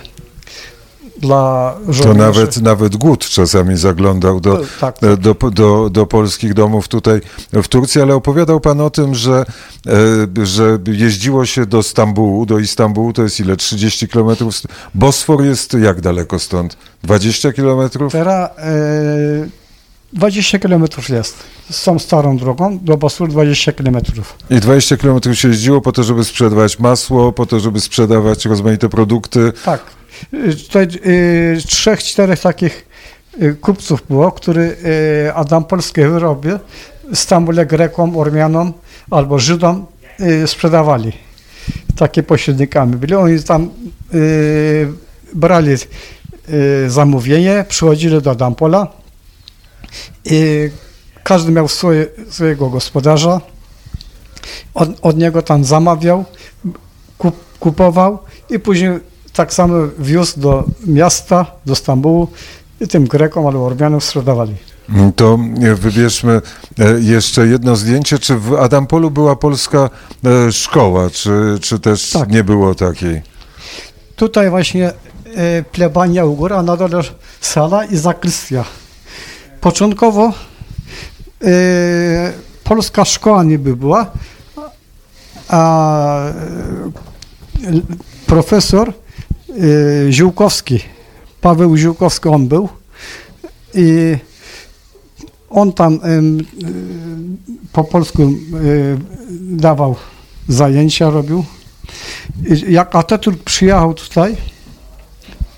dla 1.20 1.76
To 1.86 1.94
żołnierzy. 1.94 2.18
nawet, 2.20 2.62
nawet 2.62 2.96
głód 2.96 3.26
czasami 3.30 3.78
zaglądał 3.78 4.40
do, 4.40 4.62
tak, 4.80 5.04
e, 5.04 5.18
do, 5.18 5.36
do, 5.52 5.90
do 5.90 6.06
polskich 6.06 6.54
domów 6.54 6.88
tutaj 6.88 7.22
w 7.54 7.68
Turcji, 7.68 8.02
ale 8.02 8.16
opowiadał 8.16 8.60
pan 8.60 8.82
o 8.82 8.90
tym, 8.90 9.16
że, 9.16 9.46
e, 9.88 10.46
że 10.46 10.78
jeździło 10.88 11.46
się 11.46 11.66
do 11.66 11.84
Stambułu, 11.84 12.46
do 12.46 12.60
Istambułu, 12.60 13.14
to 13.14 13.24
jest 13.24 13.40
ile? 13.40 13.56
30 13.56 14.08
kilometrów? 14.08 14.54
Bosfor 14.96 15.44
jest 15.44 15.74
jak 15.74 16.02
daleko 16.02 16.40
stąd? 16.40 16.78
20 17.04 17.54
kilometrów? 17.54 18.12
Teraz 18.12 18.50
e, 18.58 19.60
20 20.14 20.60
km 20.60 20.86
jest. 21.10 21.36
Z 21.72 21.84
tą 21.84 22.00
starą 22.00 22.38
drogą 22.38 22.80
do 22.82 22.98
Bosforu 22.98 23.32
20 23.32 23.72
km. 23.72 23.98
I 24.50 24.60
20 24.60 24.98
kilometrów 24.98 25.40
się 25.40 25.48
jeździło 25.48 25.82
po 25.82 25.92
to, 25.92 26.04
żeby 26.04 26.24
sprzedawać 26.24 26.80
masło, 26.80 27.32
po 27.32 27.46
to, 27.46 27.60
żeby 27.60 27.82
sprzedawać 27.82 28.46
rozmaite 28.46 28.90
produkty. 28.90 29.52
Tak. 29.66 29.82
Tutaj 30.66 30.88
y, 31.06 31.58
trzech, 31.68 32.04
czterech 32.04 32.40
takich 32.40 32.88
y, 33.42 33.56
kupców 33.56 34.04
było, 34.10 34.32
który 34.32 34.78
y, 35.28 35.34
Adam 35.34 35.66
polskie 35.66 36.10
wyroby 36.10 36.60
Stambule 37.14 37.66
Grekom, 37.66 38.18
Ormianom 38.18 38.74
albo 39.12 39.40
Żydom 39.40 39.86
sprzedawali. 40.46 41.12
Takie 41.96 42.24
pośrednikami 42.24 42.96
byli. 42.96 43.16
Oni 43.16 43.44
tam 43.44 43.70
brali 45.34 45.76
zamówienie, 46.88 47.66
przychodzili 47.70 48.22
do 48.22 48.36
Dampola 48.36 48.88
i 50.26 50.70
każdy 51.24 51.52
miał 51.52 51.68
swoje, 51.68 52.06
swojego 52.30 52.70
gospodarza. 52.70 53.42
Od, 54.74 54.90
od 55.02 55.18
niego 55.18 55.42
tam 55.42 55.64
zamawiał, 55.64 56.26
kup, 57.18 57.36
kupował 57.60 58.20
i 58.50 58.60
później 58.60 59.00
tak 59.40 59.54
samo 59.54 59.76
wiózł 60.00 60.40
do 60.40 60.64
miasta, 60.88 61.46
do 61.66 61.76
Stambułu 61.76 62.28
i 62.82 62.88
tym 62.88 63.08
Grekom 63.08 63.48
albo 63.48 63.66
Ormianom 63.66 64.02
sprzedawali. 64.02 64.56
To 65.16 65.40
e, 65.62 65.76
wybierzmy 65.76 66.42
e, 66.80 67.00
jeszcze 67.00 67.48
jedno 67.48 67.76
zdjęcie. 67.76 68.20
Czy 68.20 68.36
w 68.36 68.54
Adampolu 68.54 69.12
była 69.12 69.36
polska 69.36 69.90
e, 70.26 70.52
szkoła, 70.52 71.10
czy, 71.10 71.58
czy 71.62 71.80
też 71.80 72.10
Tak. 72.10 72.30
nie 72.30 72.44
było 72.44 72.76
takiej? 72.76 73.22
Tutaj 74.16 74.50
właśnie 74.50 74.92
plebania 75.72 76.26
u 76.26 76.36
góry, 76.36 76.56
a 76.56 76.62
na 76.64 76.78
dole 76.78 77.02
sala 77.42 77.86
i 77.86 77.98
zakrystia. 77.98 78.66
Początkowo 79.62 80.34
e, 81.44 82.34
polska 82.64 83.06
szkoła 83.06 83.44
niby 83.44 83.76
była, 83.76 84.12
a 85.48 86.34
profesor 88.26 88.94
Ziółkowski, 90.10 90.80
Paweł 91.42 91.78
Ziółkowski 91.78 92.30
on 92.30 92.48
był 92.48 92.70
i 93.74 94.18
on 95.50 95.74
tam 95.74 95.94
e, 95.94 96.00
po 97.74 97.84
polsku 97.84 98.24
e, 98.24 98.28
dawał 99.42 99.96
zajęcia, 100.48 101.10
robił. 101.10 101.46
Jak 102.68 102.94
Atatürk 102.94 103.38
przyjechał 103.46 103.94
tutaj 103.94 104.38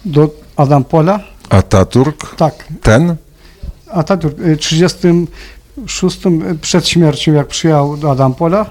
do 0.05 0.29
Adampola, 0.55 1.19
Ataturk? 1.49 2.35
tak, 2.35 2.67
Ten? 2.81 3.15
Atatürk 3.87 4.39
y, 4.39 4.55
w 4.55 4.59
36 4.59 6.19
przed 6.61 6.87
śmiercią, 6.87 7.33
jak 7.33 7.47
przyjechał 7.47 7.97
do 7.97 8.11
Adampola, 8.11 8.69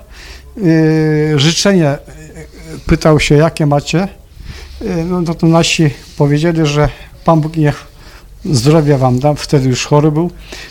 y, 0.58 1.32
życzenie 1.36 1.94
y, 1.94 1.98
pytał 2.86 3.20
się, 3.20 3.34
jakie 3.34 3.66
macie. 3.66 4.08
Y, 4.82 5.04
No 5.04 5.22
to, 5.22 5.34
to 5.34 5.46
nasi 5.46 5.90
powiedzieli, 6.16 6.66
że 6.66 6.88
Pan 7.25 7.40
Bóg 7.40 7.56
niech 7.56 7.87
zdrowia 8.44 8.99
wam 8.99 9.18
da, 9.18 9.34
wtedy 9.34 9.68
już 9.68 9.87
chory 9.87 10.12
był. 10.12 10.30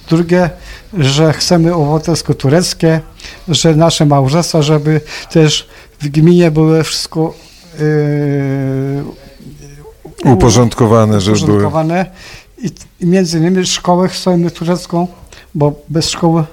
Drugie, 0.09 0.49
że 0.93 1.33
chcemy 1.33 1.73
obywatelstwo 1.75 2.33
tureckie, 2.33 3.01
że 3.47 3.75
nasze 3.75 4.05
małżeństwa, 4.05 4.61
żeby 4.61 5.01
też 5.31 5.67
w 6.01 6.07
gminie 6.07 6.51
były 6.51 6.83
wszystko 6.83 7.33
y, 7.79 9.03
Uporządkowane, 10.25 11.21
że 11.21 11.31
były. 11.31 11.43
uporządkowane 11.43 12.05
i, 12.57 12.71
i 12.99 13.05
między 13.05 13.37
innymi 13.37 13.65
szkołę 13.65 14.07
chcemy 14.07 14.51
turecką, 14.51 15.07
bo 15.55 15.73
bez 15.89 16.09
szkoły 16.09 16.43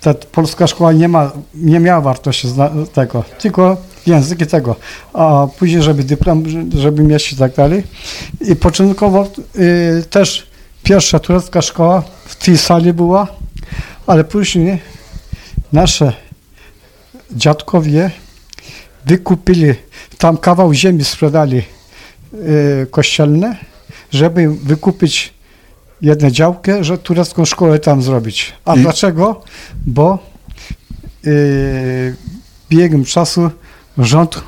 ta 0.00 0.14
polska 0.14 0.66
szkoła 0.66 0.92
nie 0.92 1.08
ma, 1.08 1.30
nie 1.54 1.80
miała 1.80 2.00
wartości 2.00 2.48
tego, 2.92 3.24
tylko 3.38 3.76
język 4.06 4.40
i 4.40 4.46
tego, 4.46 4.76
a 5.12 5.46
później, 5.58 5.82
żeby 5.82 6.04
dyplom, 6.04 6.44
żeby 6.74 7.02
mieć 7.02 7.32
i 7.32 7.36
tak 7.36 7.54
dalej. 7.54 7.82
I 8.40 8.56
początkowo 8.56 9.28
y, 9.56 10.04
też 10.10 10.46
pierwsza 10.82 11.18
turecka 11.18 11.62
szkoła 11.62 12.02
w 12.24 12.36
tej 12.36 12.58
sali 12.58 12.92
była, 12.92 13.26
ale 14.06 14.24
później 14.24 14.78
nasze 15.72 16.12
dziadkowie 17.30 18.10
wykupili, 19.04 19.74
tam 20.18 20.36
kawał 20.36 20.74
ziemi 20.74 21.04
sprzedali 21.04 21.62
y, 22.34 22.86
kościelne, 22.90 23.56
żeby 24.12 24.48
wykupić 24.48 25.34
jedną 26.02 26.30
działkę, 26.30 26.84
że 26.84 26.98
turecką 26.98 27.44
szkołę 27.44 27.78
tam 27.78 28.02
zrobić. 28.02 28.52
A 28.64 28.74
I- 28.74 28.80
dlaczego? 28.80 29.42
Bo 29.86 30.18
y, 31.26 32.16
biegiem 32.70 33.04
czasu 33.04 33.50
rząd 33.98 34.42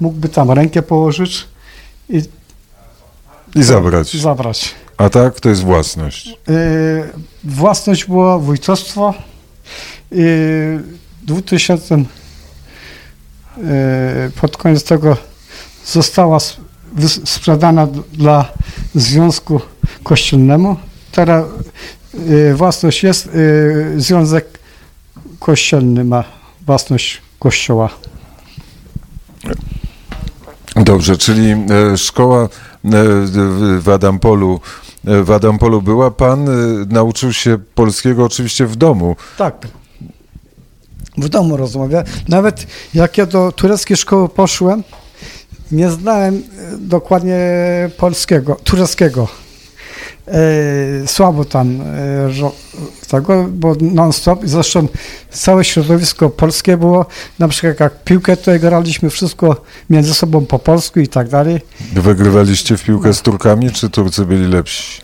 mógłby 0.00 0.28
tam 0.28 0.50
rękę 0.50 0.82
położyć 0.82 1.44
i 2.08 2.22
I 3.54 3.62
zabrać. 3.62 4.16
zabrać. 4.16 4.74
A 4.96 5.10
tak, 5.10 5.40
to 5.40 5.48
jest 5.48 5.62
własność. 5.62 6.28
Y, 6.48 7.02
własność 7.44 8.04
było 8.04 8.38
wójtostwo 8.40 9.14
w 10.12 10.80
2000 11.22 11.94
y, 11.94 12.04
pod 14.40 14.56
koniec 14.56 14.84
tego 14.84 15.16
została 15.86 16.38
sprzedana 17.24 17.86
dla 18.12 18.52
Związku 18.94 19.60
Kościelnemu. 20.02 20.76
Teraz 21.12 21.44
y, 22.28 22.54
własność 22.54 23.02
jest, 23.02 23.26
y, 23.26 23.94
Związek 23.96 24.58
Kościelny 25.40 26.04
ma 26.04 26.24
własność 26.66 27.20
Kościoła. 27.38 27.90
Dobrze, 30.76 31.16
czyli 31.16 31.50
e, 31.50 31.96
szkoła 31.96 32.42
e, 32.42 32.48
w- 33.80 33.88
Adampolu, 33.88 34.60
e, 35.06 35.22
w 35.22 35.30
Adampolu 35.30 35.82
była. 35.82 36.10
Pan 36.10 36.48
nauczył 36.88 37.32
się 37.32 37.58
polskiego 37.74 38.24
oczywiście 38.24 38.66
w 38.66 38.76
domu. 38.76 39.16
Tak. 39.38 39.68
W 41.18 41.28
domu 41.28 41.56
rozmawiałem. 41.56 42.06
Nawet 42.28 42.66
jak 42.94 43.18
ja 43.18 43.26
do 43.26 43.52
tureckiej 43.52 43.96
szkoły 43.96 44.28
poszłem, 44.28 44.82
nie 45.72 45.90
znałem 45.90 46.42
dokładnie 46.78 47.38
polskiego, 47.96 48.56
tureckiego. 48.64 49.28
E, 50.28 51.06
słabo 51.06 51.44
tam 51.44 51.80
e, 51.80 52.50
tego, 53.08 53.46
bo 53.50 53.74
non-stop. 53.80 54.40
Zresztą 54.44 54.88
całe 55.30 55.64
środowisko 55.64 56.30
polskie 56.30 56.76
było. 56.76 57.06
Na 57.38 57.48
przykład 57.48 57.80
jak 57.80 58.04
piłkę 58.04 58.36
tutaj 58.36 58.60
graliśmy 58.60 59.10
wszystko 59.10 59.56
między 59.90 60.14
sobą 60.14 60.46
po 60.46 60.58
polsku 60.58 61.00
i 61.00 61.08
tak 61.08 61.28
dalej. 61.28 61.60
Wygrywaliście 61.94 62.76
w 62.76 62.84
piłkę 62.84 63.14
z 63.14 63.22
Turkami, 63.22 63.70
czy 63.70 63.90
Turcy 63.90 64.26
byli 64.26 64.48
lepsi? 64.48 65.00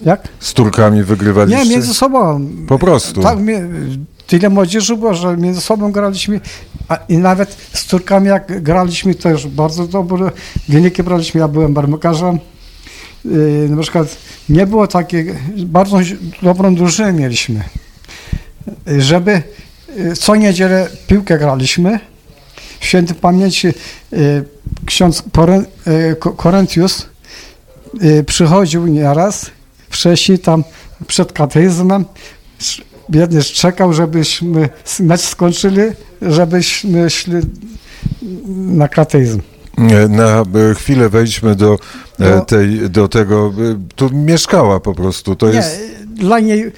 Jak? 0.00 0.28
Z 0.40 0.52
Turkami 0.52 1.02
wygrywaliście? 1.02 1.64
Nie, 1.64 1.70
między 1.70 1.94
sobą. 1.94 2.48
Po 2.68 2.78
prostu. 2.78 3.22
Tak, 3.22 3.38
tyle 4.26 4.50
młodzieży 4.50 4.96
było, 4.96 5.14
że 5.14 5.36
między 5.36 5.60
sobą 5.60 5.92
graliśmy 5.92 6.40
a, 6.88 6.98
i 7.08 7.18
nawet 7.18 7.56
z 7.72 7.86
Turkami 7.86 8.28
jak 8.28 8.62
graliśmy, 8.62 9.14
to 9.14 9.28
już 9.28 9.46
bardzo 9.46 9.86
dobre 9.86 10.30
wyniki 10.68 11.02
braliśmy. 11.02 11.40
Ja 11.40 11.48
byłem 11.48 11.74
barmakarzem. 11.74 12.38
Yy, 13.24 13.68
na 13.68 13.82
przykład 13.82 14.16
nie 14.48 14.66
było 14.66 14.86
takiej, 14.86 15.34
bardzo 15.56 15.98
dobrą 16.42 16.74
drużynę 16.74 17.12
mieliśmy. 17.12 17.64
Żeby 18.98 19.42
yy, 19.96 20.16
co 20.16 20.36
niedzielę 20.36 20.88
piłkę 21.06 21.38
graliśmy. 21.38 22.00
W 22.80 22.84
świętej 22.84 23.16
pamięci 23.16 23.66
yy, 24.12 24.44
ksiądz 24.86 25.22
Koren, 25.32 25.66
Ko- 26.18 26.32
Korentius 26.32 27.06
przychodził 28.26 28.86
nieraz 28.86 29.50
wcześniej 29.90 30.38
tam 30.38 30.64
przed 31.06 31.32
kateizmem 31.32 32.04
biedny 33.10 33.42
czekał, 33.42 33.92
żebyśmy 33.92 34.68
mecz 35.00 35.20
skończyli, 35.20 35.82
żebyśmy 36.22 37.10
szli 37.10 37.34
na 38.56 38.88
kateizm. 38.88 39.40
Na 40.08 40.40
e, 40.70 40.74
chwilę 40.74 41.08
wejdźmy 41.08 41.54
do, 41.54 41.78
e, 42.20 42.30
No. 42.36 42.44
tej, 42.44 42.90
do 42.90 43.08
tego. 43.08 43.52
e, 43.72 43.78
Tu 43.96 44.10
mieszkała 44.14 44.80
po 44.80 44.94
prostu. 44.94 45.36
To 45.36 45.48
Nie, 45.48 45.54
jest. 45.54 45.80
dla 46.06 46.40
niej 46.40 46.72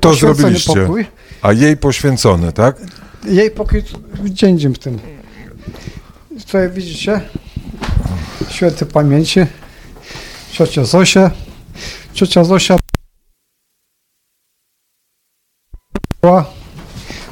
To 0.00 0.08
poświęcony 0.08 0.34
zrobiliście. 0.34 0.80
pokój. 0.80 1.06
A 1.42 1.52
jej 1.52 1.76
poświęcone, 1.76 2.52
tak? 2.52 2.76
Jej 3.24 3.50
pokój 3.50 3.82
dzień 4.24 4.74
w 4.74 4.78
tym. 4.78 4.98
Tutaj 6.46 6.70
widzicie, 6.70 7.20
święty 8.48 8.86
pamięci, 8.86 9.40
ciocia 10.52 10.84
Zosia. 10.84 11.30
Ciocia 12.14 12.44
Zosia 12.44 12.78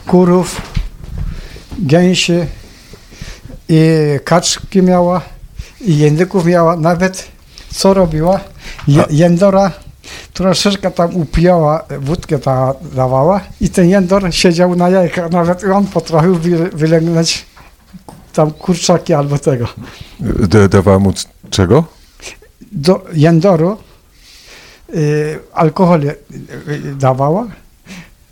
kurów, 0.06 0.62
gęsi 1.78 2.32
i 3.70 3.78
kaczki 4.24 4.82
miała 4.82 5.20
i 5.80 5.98
języków 5.98 6.46
miała. 6.46 6.76
Nawet 6.76 7.28
co 7.74 7.94
robiła? 7.94 8.40
Je, 8.88 9.04
jędora 9.10 9.70
troszeczkę 10.34 10.90
tam 10.90 11.16
upijała, 11.16 11.84
wódkę 12.00 12.38
ta 12.38 12.74
dawała 12.92 13.40
i 13.60 13.70
ten 13.70 13.88
jędor 13.88 14.34
siedział 14.34 14.76
na 14.76 14.88
jajkach. 14.88 15.30
Nawet 15.30 15.64
on 15.64 15.86
potrafił 15.86 16.34
wy, 16.34 16.70
wylęgnąć 16.70 17.44
tam 18.32 18.50
kurczaki 18.50 19.14
albo 19.14 19.38
tego. 19.38 19.66
D- 20.20 20.68
dawała 20.68 20.98
mu 20.98 21.12
czego? 21.50 21.84
Do 22.73 23.04
jędoru 23.12 23.76
y, 24.95 25.38
alkohol 25.52 26.02
y, 26.04 26.16
y, 26.68 26.95
dawała 26.95 27.47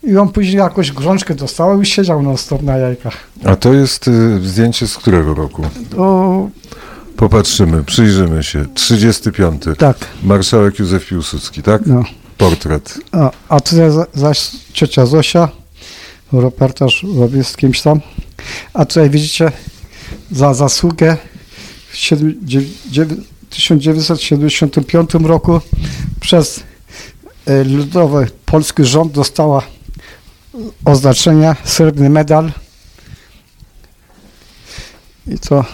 i 0.02 0.16
on 0.16 0.28
później 0.28 0.56
jakąś 0.56 0.92
grzączkę 0.92 1.34
dostał 1.34 1.82
i 1.82 1.86
siedział 1.86 2.22
non 2.22 2.36
stop 2.36 2.62
na 2.62 2.76
jajkach. 2.76 3.14
A 3.44 3.56
to 3.56 3.72
jest 3.74 4.08
e, 4.08 4.40
zdjęcie 4.48 4.86
z 4.86 4.96
którego 4.96 5.34
roku? 5.34 5.62
O, 5.96 6.48
Popatrzymy, 7.16 7.84
przyjrzymy 7.84 8.42
się. 8.42 8.64
35. 8.74 9.62
tak, 9.78 9.96
Marszałek 10.22 10.78
Józef 10.78 11.06
Piłsudski, 11.06 11.62
tak? 11.62 11.86
no. 11.86 12.04
Portret. 12.38 12.98
A, 13.12 13.30
a 13.48 13.60
tutaj 13.60 13.90
za- 13.90 14.06
zaś 14.14 14.50
ciocia 14.72 15.06
Zosia, 15.06 15.48
reportaż 16.32 17.04
robi 17.18 17.44
z 17.44 17.56
kimś 17.56 17.82
tam. 17.82 18.00
A 18.74 18.84
tutaj 18.84 19.10
widzicie 19.10 19.52
za 20.30 20.54
zasługę 20.54 21.16
w 21.90 21.96
siedm- 21.96 22.34
dziew- 22.44 22.88
dziew- 22.90 23.14
1975 23.50 25.10
roku 25.14 25.60
przez 26.20 26.60
e, 27.46 27.64
ludowy 27.64 28.26
polski 28.46 28.84
rząd 28.84 29.12
dostała 29.12 29.62
oznaczenia 30.84 31.56
srebrny 31.64 32.10
medal. 32.10 32.52
I 35.26 35.38
to 35.38 35.64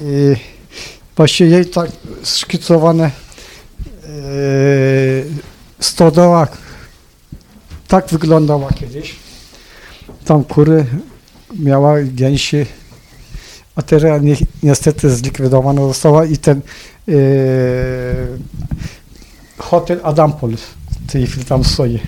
i 0.00 1.50
jej 1.50 1.66
tak 1.66 1.90
szkicowane 2.24 3.10
Yy, 4.08 5.26
stodoła 5.80 6.48
tak 7.88 8.08
wyglądała 8.08 8.72
kiedyś. 8.72 9.16
Tam 10.24 10.44
kury 10.44 10.86
miała 11.58 11.94
gęsi, 12.02 12.66
a 13.76 13.82
teraz 13.82 14.22
ni 14.22 14.36
niestety 14.62 15.10
zlikwidowana 15.10 15.82
została 15.82 16.24
i 16.24 16.36
ten 16.36 16.60
yy, 17.06 17.16
hotel 19.58 20.00
Adampol 20.02 20.56
w 20.56 21.12
tej 21.12 21.26
chwili 21.26 21.44
tam 21.44 21.64
stoi. 21.64 22.00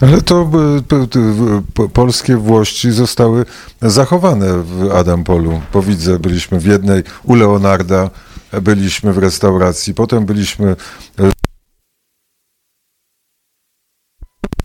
Ale 0.00 0.22
to 0.22 0.42
e, 0.42 1.62
po- 1.74 1.88
polskie 1.88 2.36
włości 2.36 2.92
zostały 2.92 3.44
zachowane 3.82 4.62
w 4.62 4.90
Adampolu. 4.94 5.60
Bo 5.72 5.82
widzę, 5.82 6.18
byliśmy 6.18 6.60
w 6.60 6.66
jednej 6.66 7.02
u 7.24 7.34
Leonarda, 7.34 8.10
byliśmy 8.62 9.12
w 9.12 9.18
restauracji, 9.18 9.94
potem 9.94 10.26
byliśmy 10.26 10.76
e, 11.18 11.30
w 11.30 11.32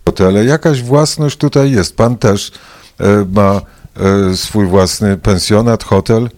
hotele. 0.05 0.45
Jakaś 0.45 0.81
własność 0.83 1.37
tutaj 1.37 1.71
jest. 1.71 1.95
Pan 1.97 2.17
też 2.17 2.51
e, 2.99 3.25
ma 3.33 3.61
swój 4.35 4.65
własny 4.65 5.17
pensjonat, 5.17 5.83
hotel. 5.83 6.29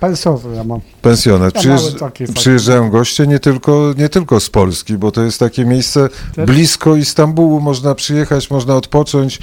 Pensjon 0.00 0.38
ja 0.54 0.64
mam. 0.64 0.80
Pensjonat. 1.02 1.54
Przyjeżdż, 1.54 1.94
przyjeżdżają 2.34 2.90
goście 2.90 3.26
nie 3.26 3.38
tylko, 3.38 3.94
nie 3.98 4.08
tylko 4.08 4.40
z 4.40 4.50
Polski, 4.50 4.98
bo 4.98 5.12
to 5.12 5.22
jest 5.22 5.38
takie 5.38 5.64
miejsce 5.64 6.08
blisko 6.46 6.96
Istambułu. 6.96 7.60
Można 7.60 7.94
przyjechać, 7.94 8.50
można 8.50 8.76
odpocząć. 8.76 9.38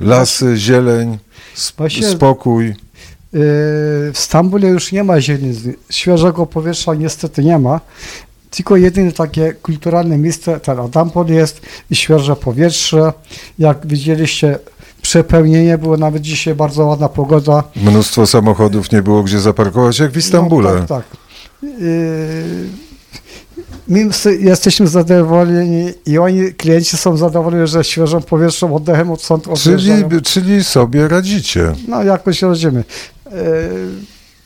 Lasy, 0.00 0.56
zieleń, 0.56 1.18
spokój. 2.12 2.66
Yy, 2.66 2.74
W 4.12 4.14
Stambule 4.14 4.68
już 4.68 4.92
nie 4.92 5.04
ma 5.04 5.20
zielenicy. 5.20 5.74
Świeżego 5.90 6.46
powietrza 6.46 6.94
niestety 6.94 7.44
nie 7.44 7.58
ma. 7.58 7.80
Tylko 8.50 8.76
jedyne 8.76 9.12
takie 9.12 9.52
kulturalne 9.52 10.18
miejsce, 10.18 10.60
ten 10.60 10.80
Adampol 10.80 11.26
jest 11.26 11.60
i 11.90 11.96
świeże 11.96 12.36
powietrze. 12.36 13.12
Jak 13.58 13.86
widzieliście, 13.86 14.58
przepełnienie 15.04 15.78
było 15.78 15.96
nawet 15.96 16.22
dzisiaj 16.22 16.54
bardzo 16.54 16.84
ładna 16.84 17.08
pogoda. 17.08 17.62
Mnóstwo 17.76 18.26
samochodów 18.26 18.92
nie 18.92 19.02
było 19.02 19.22
gdzie 19.22 19.40
zaparkować, 19.40 19.98
jak 19.98 20.10
w 20.12 20.16
Istambule. 20.16 20.70
No, 20.74 20.78
tak, 20.78 20.88
tak. 20.88 21.04
Yy, 21.62 21.68
My 23.88 24.08
jesteśmy 24.40 24.86
zadowoleni 24.88 25.92
i 26.06 26.18
oni, 26.18 26.52
klienci 26.54 26.96
są 26.96 27.16
zadowoleni, 27.16 27.66
że 27.68 27.84
świeżym 27.84 28.22
powietrzem, 28.22 28.72
oddechem 28.72 29.10
od 29.10 29.30
odjeżdżają. 29.30 30.08
czyli, 30.08 30.22
czyli 30.22 30.64
sobie 30.64 31.08
radzicie. 31.08 31.72
No 31.88 32.02
jakoś 32.02 32.42
rodzimy. 32.42 32.84
Yy, 33.26 33.32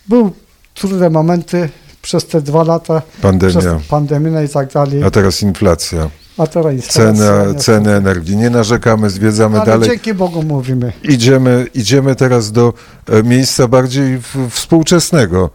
Był 0.09 0.31
trudne 0.75 1.11
momenty 1.11 1.69
przez 2.03 2.27
te 2.27 2.41
dwa 2.41 2.63
lata, 2.65 3.03
przez 3.03 3.23
Pandemia, 3.23 3.81
pandemię 3.89 4.45
i 4.45 4.49
tak 4.49 4.73
dalej. 4.73 5.03
a 5.05 5.11
teraz 5.11 5.43
inflacja, 5.43 6.11
A 6.39 6.47
teraz 6.47 6.75
teraz- 6.87 7.65
ceny 7.65 7.93
energii. 7.93 8.37
Nie 8.37 8.51
narzekamy, 8.51 9.11
zwiedzamy 9.11 9.57
Ale 9.57 9.67
dalej. 9.67 9.89
dzięki 9.89 10.15
Bogu 10.15 10.43
mówimy. 10.43 10.93
Idziemy, 11.03 11.67
idziemy 11.75 12.15
teraz 12.15 12.53
do 12.53 12.75
e, 13.09 13.23
miejsca 13.23 13.69
bardziej 13.69 14.19
w, 14.19 14.51
współczesnego, 14.51 15.51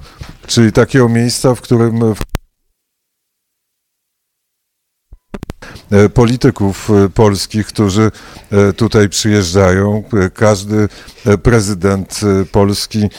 czyli 0.48 0.72
takiego 0.72 1.10
miejsca, 1.10 1.56
w 1.56 1.62
którym 1.62 2.16
w 2.16 2.33
polityków 6.14 6.90
e, 6.90 7.10
polskich, 7.10 7.68
którzy 7.68 8.12
e, 8.52 8.74
tutaj 8.74 9.10
przyjeżdżają. 9.10 10.04
E, 10.14 10.30
Każdy 10.30 10.90
e, 11.26 11.38
prezydent 11.38 12.20
e, 12.42 12.46
polski 12.46 13.00
e, 13.02 13.10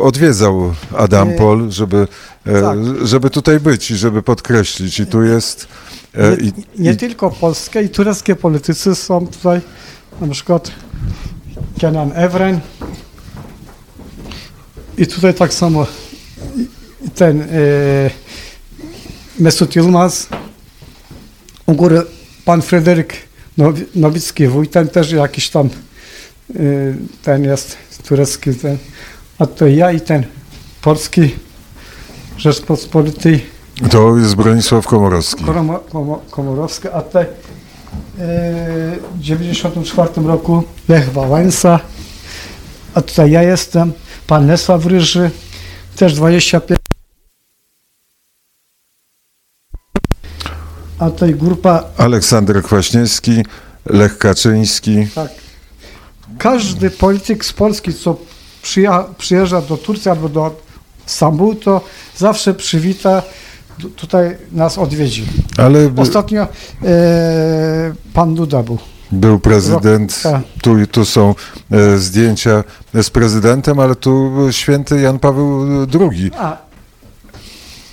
odwiedzał 0.00 0.74
Adampol, 0.96 1.70
żeby, 1.70 2.08
e, 2.46 2.60
tak. 2.62 2.78
żeby 3.06 3.30
tutaj 3.30 3.60
być 3.60 3.90
i 3.90 3.96
żeby 3.96 4.22
podkreślić. 4.22 5.00
I 5.00 5.06
tu 5.06 5.22
jest... 5.22 5.68
e, 6.14 6.30
Nie, 6.30 6.36
i- 6.48 6.52
nie 6.78 6.90
i- 6.92 6.96
tylko 6.96 7.30
polskie 7.30 7.82
i 7.82 7.88
tureckie 7.88 8.36
politycy 8.36 8.94
są 8.94 9.26
tutaj, 9.26 9.60
na 10.20 10.28
przykład 10.28 10.70
Kenan 11.80 12.12
Evren, 12.14 12.60
I 14.98 15.06
tutaj 15.06 15.34
tak 15.34 15.54
samo 15.54 15.86
ten 17.14 17.40
e, 17.40 17.46
Mesut 19.38 19.76
Yılmaz, 19.76 20.26
u 21.66 21.74
góry 21.74 22.02
pan 22.44 22.62
Fryderyk 22.62 23.14
Nowi- 23.58 23.84
Nowicki, 23.94 24.48
wuj, 24.48 24.68
ten 24.68 24.88
też 24.88 25.12
jakiś 25.12 25.50
tam 25.50 25.66
e, 25.66 26.60
ten 27.22 27.44
jest 27.44 27.76
turecki, 28.08 28.54
ten, 28.54 28.78
a 29.38 29.46
to 29.46 29.66
ja 29.66 29.92
i 29.92 30.00
ten 30.00 30.24
polski 30.82 31.34
Rzeczpospolitej 32.38 33.46
To 33.90 34.16
jest 34.16 34.34
Bronisław 34.34 34.86
Komorowski. 34.86 35.44
Koromo- 35.44 35.78
Komo- 35.92 36.18
Komorowski, 36.30 36.88
a 36.92 37.02
tutaj 37.02 37.22
e, 37.22 37.26
w 39.14 39.20
94 39.20 40.08
roku 40.26 40.62
Lech 40.88 41.12
Wałęsa, 41.12 41.80
a 42.94 43.02
tutaj 43.02 43.30
ja 43.30 43.42
jestem, 43.42 43.92
pan 44.26 44.46
Lesław 44.46 44.86
Ryży, 44.86 45.30
też 45.96 46.14
25. 46.14 46.80
A 51.02 51.10
tutaj 51.10 51.34
grupa, 51.34 51.84
Aleksander 51.96 52.62
Kwaśniewski, 52.62 53.42
Lech 53.86 54.18
Kaczyński. 54.18 55.06
tak, 55.14 55.30
każdy 56.38 56.90
polityk 56.90 57.44
z 57.44 57.52
Polski, 57.52 57.94
co 57.94 58.16
przyja- 58.62 59.04
przyjeżdża 59.18 59.60
do 59.60 59.76
Turcji 59.76 60.10
albo 60.10 60.28
do 60.28 60.56
Stambułu, 61.06 61.54
to 61.54 61.80
zawsze 62.16 62.54
przywita, 62.54 63.22
tu- 63.80 63.90
tutaj 63.90 64.36
nas 64.52 64.78
odwiedzi. 64.78 65.26
Ale 65.58 65.90
Ostatnio 65.96 66.42
e, 66.42 66.48
pan 68.14 68.34
Duda 68.34 68.62
był. 68.62 68.78
był 69.12 69.38
prezydent, 69.38 70.22
Tak. 70.22 70.42
tu, 70.62 70.86
tu 70.86 71.04
są 71.04 71.34
e, 71.70 71.98
zdjęcia 71.98 72.64
z 73.02 73.10
prezydentem, 73.10 73.78
ale 73.78 73.94
tu 73.94 74.30
święty 74.50 75.00
Jan 75.00 75.18
Paweł 75.18 75.66
II. 76.00 76.30
A, 76.38 76.56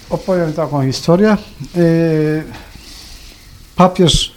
opowiem 0.09 0.53
taką 0.53 0.85
historię. 0.85 1.29
E, 1.31 1.37
papież 3.79 4.31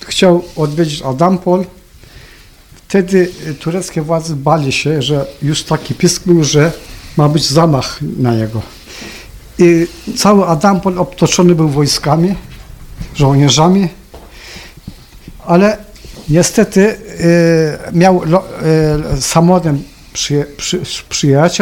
chciał 0.00 0.44
odwiedzić 0.56 1.02
Adampol. 1.02 1.64
Wtedy 2.74 3.30
tureckie 3.60 4.02
władze 4.02 4.36
bali 4.36 4.72
się, 4.72 5.02
że 5.02 5.26
już 5.42 5.62
taki 5.62 5.94
pisk 5.94 6.22
był, 6.26 6.44
że 6.44 6.72
ma 7.16 7.28
być 7.28 7.48
zamach 7.48 7.98
na 8.02 8.34
niego. 8.34 8.62
I 9.58 9.86
cały 10.16 10.46
Adampol 10.46 10.98
obtoczony 10.98 11.54
był 11.54 11.68
wojskami, 11.68 12.34
żołnierzami, 13.14 13.88
ale 15.46 15.78
niestety 16.28 16.82
e, 16.88 17.92
miał 17.92 18.22
e, 18.22 19.20
samolotem 19.20 19.82
przyje, 20.12 20.44
przy, 20.56 20.82
przyjechać, 21.08 21.58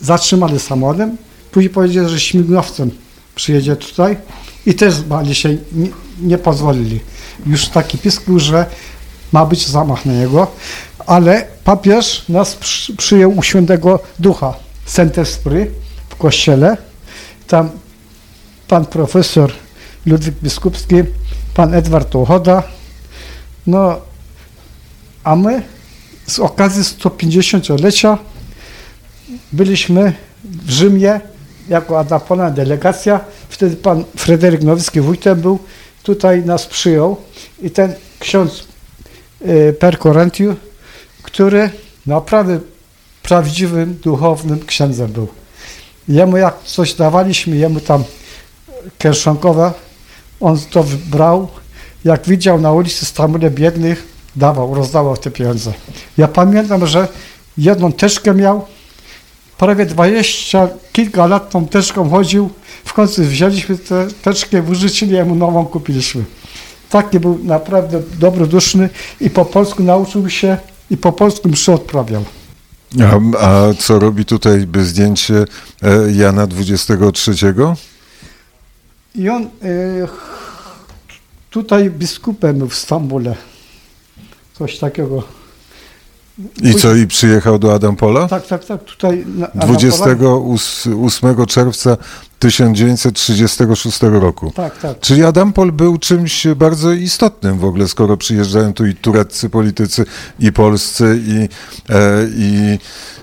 zatrzymali 0.00 0.60
samolotem. 0.60 1.16
Później 1.52 1.70
powiedzieli, 1.70 2.08
że 2.08 2.20
śmigłowcem 2.20 2.90
przyjedzie 3.34 3.76
tutaj 3.76 4.16
i 4.66 4.74
też 4.74 5.02
bali 5.02 5.34
się, 5.34 5.48
nie, 5.72 5.88
nie 6.20 6.38
pozwolili. 6.38 7.00
Już 7.46 7.68
taki 7.68 7.98
pisk 7.98 8.24
był, 8.24 8.38
że 8.38 8.66
ma 9.32 9.46
być 9.46 9.68
zamach 9.68 10.06
na 10.06 10.12
niego, 10.12 10.46
ale 11.06 11.46
papież 11.64 12.24
nas 12.28 12.54
przy, 12.54 12.96
przyjął 12.96 13.36
u 13.36 13.42
świętego 13.42 13.98
ducha 14.18 14.54
Saint-Esprit 14.86 15.70
w 16.08 16.16
kościele. 16.16 16.76
Tam 17.46 17.70
pan 18.68 18.86
profesor 18.86 19.52
Ludwik 20.06 20.34
Biskupski, 20.42 20.96
pan 21.54 21.74
Edward 21.74 22.16
Ochoda, 22.16 22.62
no 23.66 23.96
a 25.24 25.36
my 25.36 25.62
z 26.26 26.38
okazji 26.38 26.82
150-lecia 26.82 28.18
byliśmy 29.52 30.12
w 30.44 30.70
Rzymie 30.70 31.20
jako 31.68 31.98
adapona 31.98 32.50
delegacja. 32.50 33.20
Wtedy 33.50 33.76
pan 33.76 34.04
Fryderyk 34.16 34.62
Nowicki 34.62 35.00
wójtem 35.00 35.40
był. 35.40 35.58
Tutaj 36.02 36.44
nas 36.44 36.66
przyjął 36.66 37.16
i 37.62 37.70
ten 37.70 37.94
ksiądz 38.18 38.64
y, 39.42 39.72
Per 39.78 39.98
Korentiu, 39.98 40.56
który 41.22 41.70
naprawdę 42.06 42.60
prawdziwym, 43.22 43.94
duchownym 44.02 44.66
księdzem 44.66 45.12
był. 45.12 45.28
Jemu 46.08 46.36
jak 46.36 46.62
coś 46.64 46.94
dawaliśmy, 46.94 47.56
jemu 47.56 47.80
tam 47.80 48.04
kieszonkowe, 48.98 49.72
on 50.40 50.58
to 50.70 50.84
brał. 51.10 51.48
Jak 52.04 52.26
widział 52.26 52.60
na 52.60 52.72
ulicy 52.72 53.06
Stambule 53.06 53.50
biednych, 53.50 54.06
dawał, 54.36 54.74
rozdawał 54.74 55.16
te 55.16 55.30
pieniądze. 55.30 55.72
Ja 56.18 56.28
pamiętam, 56.28 56.86
że 56.86 57.08
jedną 57.58 57.92
teczkę 57.92 58.34
miał, 58.34 58.66
prawie 59.60 59.86
20 59.86 60.68
kilka 60.92 61.26
lat 61.26 61.50
tą 61.50 61.66
teczką 61.66 62.10
chodził. 62.10 62.50
W 62.84 62.92
końcu 62.92 63.22
wzięliśmy 63.22 63.78
tę 63.78 64.08
teczkę, 64.22 64.62
wyrzucili 64.62 65.12
jemu 65.12 65.34
nową, 65.34 65.66
kupiliśmy. 65.66 66.24
Taki 66.90 67.20
był 67.20 67.38
naprawdę 67.44 68.02
dobroduszny 68.18 68.88
i 69.20 69.30
po 69.30 69.44
polsku 69.44 69.82
nauczył 69.82 70.30
się 70.30 70.56
i 70.90 70.96
po 70.96 71.12
polsku 71.12 71.48
mszy 71.48 71.72
odprawiał. 71.72 72.24
A, 73.00 73.38
a 73.46 73.74
co 73.74 73.98
robi 73.98 74.24
tutaj 74.24 74.66
by 74.66 74.84
zdjęcie 74.84 75.44
e, 75.82 76.12
Jana 76.12 76.42
XXIII? 76.42 77.52
I 79.14 79.28
on 79.28 79.42
y, 79.42 79.48
tutaj 81.50 81.90
biskupem 81.90 82.68
w 82.68 82.74
Stambule. 82.74 83.34
Coś 84.58 84.78
takiego. 84.78 85.39
I 86.62 86.74
co, 86.74 86.94
i 86.94 87.06
przyjechał 87.06 87.58
do 87.58 87.74
Adampola? 87.74 88.28
Tak, 88.28 88.46
tak, 88.46 88.64
tak. 88.64 88.84
Tutaj 88.84 89.24
na, 89.36 89.48
na 89.54 89.66
28 89.66 91.46
czerwca 91.46 91.96
1936 92.38 94.00
roku. 94.02 94.52
Tak, 94.54 94.78
tak. 94.78 95.00
Czyli 95.00 95.24
Adampol 95.24 95.72
był 95.72 95.98
czymś 95.98 96.46
bardzo 96.56 96.92
istotnym 96.92 97.58
w 97.58 97.64
ogóle, 97.64 97.88
skoro 97.88 98.16
przyjeżdżają 98.16 98.72
tu 98.72 98.86
i 98.86 98.94
tureccy 98.94 99.50
politycy, 99.50 100.04
i 100.38 100.52
polscy, 100.52 101.20
i, 101.26 101.48
e, 101.88 102.26
i, 102.36 102.78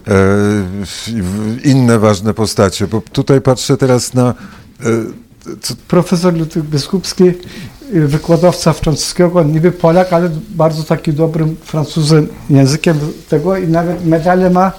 e, 0.07 1.63
i 1.63 1.69
inne 1.69 1.99
ważne 1.99 2.33
postacie. 2.33 2.87
Bo 2.87 3.01
tutaj 3.11 3.41
patrzę 3.41 3.77
teraz 3.77 4.13
na. 4.13 4.29
E, 4.29 4.85
co, 5.61 5.73
Profesor 5.87 6.33
Ludwik 6.33 6.63
Biskupski, 6.63 7.23
wykładowca 7.93 8.73
francuskiego, 8.73 9.43
niby 9.43 9.71
Polak, 9.71 10.13
ale 10.13 10.29
bardzo 10.49 10.83
taki 10.83 11.13
dobrym 11.13 11.55
Francuzem 11.63 12.27
językiem 12.49 12.99
tego 13.29 13.57
i 13.57 13.67
nawet 13.67 14.05
medale 14.05 14.49
ma 14.49 14.71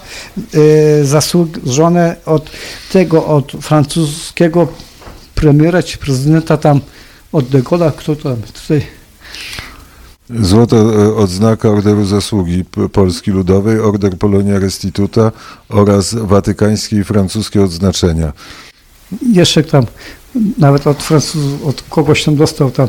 y, 0.55 1.05
zasłużone 1.05 2.15
od 2.25 2.49
tego, 2.91 3.25
od 3.25 3.51
francuskiego 3.51 4.67
premiera 5.35 5.83
czy 5.83 5.97
prezydenta 5.97 6.57
tam, 6.57 6.81
od 7.31 7.45
de 7.47 7.61
Gaulle'a, 7.61 7.91
kto 7.91 8.15
tam 8.15 8.35
tutaj 8.53 8.81
Złota 10.29 10.75
e, 10.75 11.15
odznaka 11.15 11.69
Orderu 11.69 12.05
Zasługi 12.05 12.65
Polski 12.91 13.31
Ludowej, 13.31 13.79
Order 13.79 14.17
Polonia 14.17 14.59
Restituta 14.59 15.31
oraz 15.69 16.13
watykańskie 16.13 16.97
i 16.97 17.03
francuskie 17.03 17.63
odznaczenia. 17.63 18.33
jeszcze 19.31 19.63
tam, 19.63 19.85
nawet 20.57 20.87
od 20.87 21.03
Francuzów, 21.03 21.65
od 21.67 21.83
kogoś 21.89 22.23
tam 22.23 22.35
dostał 22.35 22.71
tam 22.71 22.87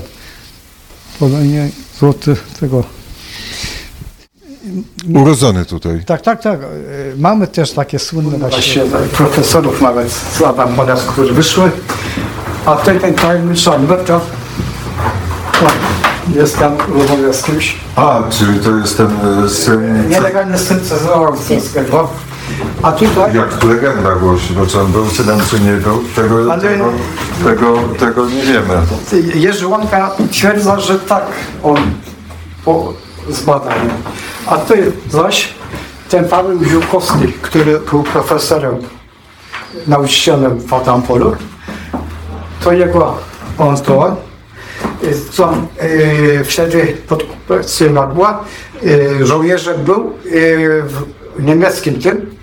Polonie 1.19 1.69
złoty 1.99 2.37
tego. 2.61 2.85
Urodzony 5.15 5.65
tutaj. 5.65 6.05
Tak, 6.07 6.23
tak, 6.23 6.43
tak. 6.43 6.61
E, 6.63 6.67
Mamy 7.19 7.47
też 7.47 7.73
takie 7.73 7.99
słynne 7.99 8.39
właśnie 8.39 8.83
profesorów 9.13 9.81
nawet 9.83 10.13
z 10.13 10.43
Adam 10.43 10.75
Monas, 10.75 11.03
którzy 11.07 11.35
wyszły. 11.35 11.71
A 12.67 12.77
ten, 12.77 13.01
ten 13.01 13.15
tajemniczy 13.15 13.71
Alberto, 13.71 14.21
jest 16.35 16.59
tam 16.59 16.77
rozmawia 16.89 17.33
z 17.33 17.43
kimś. 17.43 17.77
A, 17.97 18.23
czyli 18.31 18.61
to 18.61 18.77
jest 18.77 18.97
ten 18.97 19.11
e, 19.45 19.49
syn. 19.49 20.09
Nielegalny 20.09 20.59
syn 20.59 20.81
Cezara 20.81 21.31
Wysockiego. 21.33 22.11
A 22.83 22.93
tutaj 22.93 23.35
Jak 23.35 23.65
legenda 23.65 24.15
głosi, 24.15 24.55
bo 24.55 24.67
czy 24.67 24.81
on 24.81 24.93
był 24.93 25.07
synem, 25.07 25.41
czy 25.51 25.61
nie 25.61 25.73
był, 25.73 26.05
tego, 26.17 26.53
Ale- 26.53 26.63
tego, 26.63 26.93
tego, 27.45 27.79
tego 27.99 28.27
nie 28.31 28.43
wiemy. 28.43 28.75
Jerzy 29.35 29.67
Łąka 29.67 30.11
twierdza, 30.33 30.81
że 30.81 30.99
tak 30.99 31.27
on 31.63 31.77
po 32.65 32.93
zbadaniu. 33.29 33.91
A 34.47 34.57
ty 34.57 34.93
zaś 35.11 35.55
ten 36.09 36.25
Paweł 36.25 36.65
Ziółkowski, 36.65 37.33
który 37.43 37.81
był 37.81 38.03
profesorem, 38.03 38.77
nauczycielem 39.87 40.61
w 40.61 40.75
Atampolu, 40.75 41.37
to 42.65 42.73
jego 42.73 43.19
on 43.59 43.77
to 43.77 44.17
co 45.31 45.53
e, 45.79 46.45
wtedy 46.45 46.97
pod 47.09 47.23
okupacją 47.23 48.07
była, 48.15 48.45
e, 49.21 49.27
żołnierzem 49.27 49.85
był 49.85 50.01
e, 50.01 50.11
w 50.83 51.05
niemieckim 51.39 52.01
tym 52.01 52.40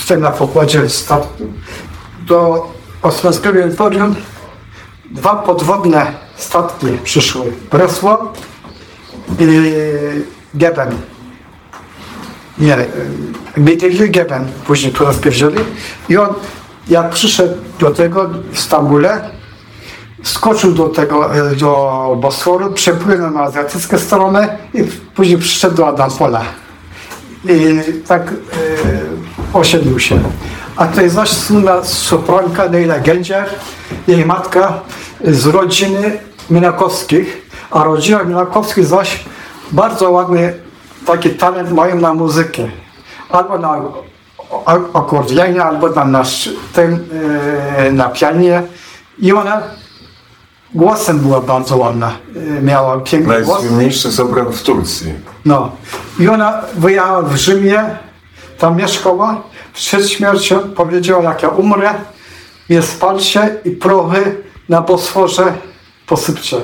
tutaj 0.00 0.18
na 0.18 0.30
pokładzie 0.30 0.88
statku 0.88 1.44
do 2.26 2.68
Osmańskiego 3.02 3.60
Imperium 3.60 4.14
dwa 5.10 5.36
podwodne 5.36 6.12
statki 6.36 6.86
przyszły. 7.04 7.52
Bresław 7.70 8.20
i 9.38 9.46
Geben. 10.54 10.98
Nie, 12.58 12.76
Mityligiem 13.56 14.46
później 14.66 14.92
tu 14.92 15.04
rozpierdzieli. 15.04 15.58
I 16.08 16.16
on, 16.16 16.28
jak 16.88 17.10
przyszedł 17.10 17.54
do 17.78 17.90
tego 17.90 18.30
w 18.52 18.60
Stambule, 18.60 19.30
skoczył 20.22 20.72
do 20.72 20.88
tego, 20.88 21.34
e, 21.34 21.56
do 21.56 22.16
Bosforu, 22.20 22.72
przepłynął 22.72 23.30
na 23.30 23.40
azjatycką 23.40 23.98
stronę 23.98 24.58
i 24.74 24.84
później 25.14 25.38
przyszedł 25.38 25.76
do 25.76 25.88
Adampola. 25.88 26.42
I 27.44 27.78
tak 28.06 28.22
e, 28.22 28.34
osiedlił 29.52 29.98
się. 29.98 30.20
A 30.76 30.86
to 30.86 31.00
jest 31.00 31.14
zaś 31.14 31.30
słynna 31.30 31.84
sopranka 31.84 32.68
Neila 32.68 32.98
Gędziar, 32.98 33.46
jej 34.08 34.26
matka 34.26 34.80
z 35.24 35.46
rodziny 35.46 36.18
Minakowskich, 36.50 37.48
a 37.70 37.84
rodzina 37.84 38.24
Minakowskich 38.24 38.86
zaś 38.86 39.24
bardzo 39.72 40.10
ładny 40.10 40.54
taki 41.06 41.30
talent 41.30 41.72
mają 41.72 41.96
na 41.96 42.14
muzykę. 42.14 42.62
Albo 43.30 43.58
na 43.58 43.80
akordeonie, 44.94 45.64
albo 45.64 45.88
na, 45.88 46.04
na, 46.04 46.22
tym, 46.72 47.08
e, 47.76 47.92
na 47.92 48.08
pianie. 48.08 48.62
I 49.18 49.32
ona 49.32 49.62
głosem 50.74 51.18
była 51.18 51.40
bardzo 51.40 51.76
ładna. 51.76 52.12
E, 52.58 52.62
miała 52.62 53.00
piękny 53.00 53.42
głos. 53.42 53.60
Najsłynniejszy 53.60 54.12
sopran 54.12 54.52
w 54.52 54.62
Turcji. 54.62 55.12
No. 55.44 55.70
I 56.18 56.28
ona 56.28 56.62
wyjechała 56.74 57.22
w 57.22 57.36
Rzymie, 57.36 57.84
tam 58.62 58.76
mieszkała. 58.76 59.42
Przed 59.74 60.10
śmiercią 60.10 60.60
powiedziała, 60.60 61.22
jak 61.22 61.42
ja 61.42 61.48
umrę, 61.48 61.94
nie 62.70 62.82
spalcie 62.82 63.56
i 63.64 63.70
prochy 63.70 64.36
na 64.68 64.80
Bosforze 64.80 65.52
posypcie. 66.06 66.56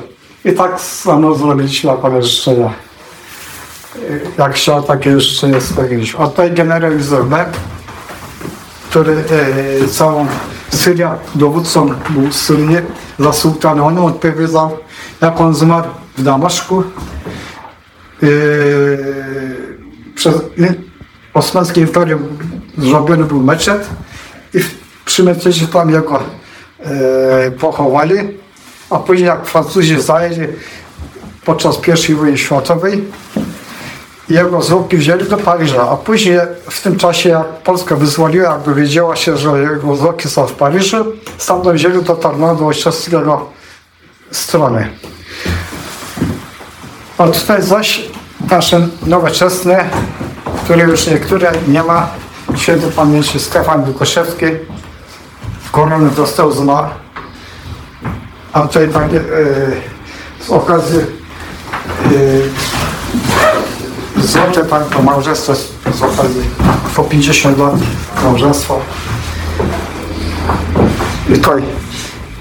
I 0.45 0.53
tak 0.53 0.81
samo 0.81 1.35
zrobiliśmy 1.35 1.91
jako 1.91 2.23
życzenia. 2.23 2.73
Jak 4.39 4.55
chciał, 4.55 4.83
takie 4.83 5.21
życzenie 5.21 5.61
spełniliśmy. 5.61 6.21
A 6.21 6.27
tutaj 6.27 6.53
generał 6.53 6.93
Izerbeck, 6.93 7.51
który 8.91 9.25
e, 9.83 9.89
całą 9.89 10.27
Syrię 10.71 11.11
dowódcą 11.35 11.95
był 12.11 12.33
słynny 12.33 12.83
za 13.19 13.33
sułtana. 13.33 13.85
On 13.85 13.99
odpowiedział, 13.99 14.79
jak 15.21 15.41
on 15.41 15.55
zmarł 15.55 15.89
w 16.17 16.23
Damaszku, 16.23 16.85
Yy, 18.23 19.69
przez 20.15 20.35
Osmańskiej 21.35 21.85
imperii 21.85 22.17
zrobiony 22.79 23.25
był 23.25 23.41
meczet 23.41 23.89
i 24.55 24.59
przy 25.05 25.23
meczecie 25.23 25.67
tam 25.67 25.91
jego 25.91 26.23
e, 26.81 27.51
pochowali, 27.51 28.17
a 28.91 28.99
później 28.99 29.27
jak 29.27 29.47
Francuzi 29.47 30.01
zajęli 30.01 30.47
podczas 31.45 31.81
I 32.09 32.15
wojny 32.15 32.39
światowej, 32.39 33.05
jego 34.29 34.63
zwłoki 34.63 34.97
wzięli 34.97 35.25
do 35.25 35.37
Paryża, 35.37 35.91
a 35.91 35.97
później 35.97 36.39
w 36.71 36.83
tym 36.83 36.97
czasie 36.97 37.29
jak 37.29 37.47
Polska 37.47 37.97
wyzwoliła, 37.97 38.53
jak 38.53 38.63
dowiedziała 38.63 39.17
się, 39.17 39.37
że 39.37 39.59
jego 39.59 39.97
zwłoki 39.97 40.29
są 40.29 40.47
w 40.47 40.53
Paryżu, 40.53 40.97
stamtąd 41.39 41.77
wzięli 41.77 42.03
do 42.03 42.17
Tarnowa 42.17 42.55
do 42.55 42.67
ojczowskiego 42.67 43.51
strony. 44.31 44.89
A 47.19 47.29
tutaj 47.29 47.63
zaś 47.63 48.09
nasze 48.51 48.89
nowoczesne, 49.07 49.91
które 50.69 50.85
już 50.85 51.07
niektóre 51.07 51.53
nie 51.69 51.83
ma, 51.83 52.09
święty 52.57 52.91
pamięci 52.91 53.41
Stefan 53.41 53.85
Wykoszewski, 53.85 54.47
w 55.61 55.71
koronę 55.71 56.11
dostał 56.11 56.53
zmarł. 56.53 56.89
A 58.53 58.61
tutaj 58.61 58.89
takie 58.89 59.17
e, 59.17 59.23
z 60.41 60.51
okazji 60.51 60.99
e, 60.99 61.03
złote 64.21 64.65
pan 64.65 64.85
to 64.85 65.03
małżeństwo 65.03 65.55
z, 65.55 65.73
z 65.95 66.03
okazji 66.03 66.43
po 66.97 67.05
50 67.05 67.59
lat 67.59 67.75
małżeństwa. 68.25 68.75
I 71.29 71.33
tutaj 71.33 71.63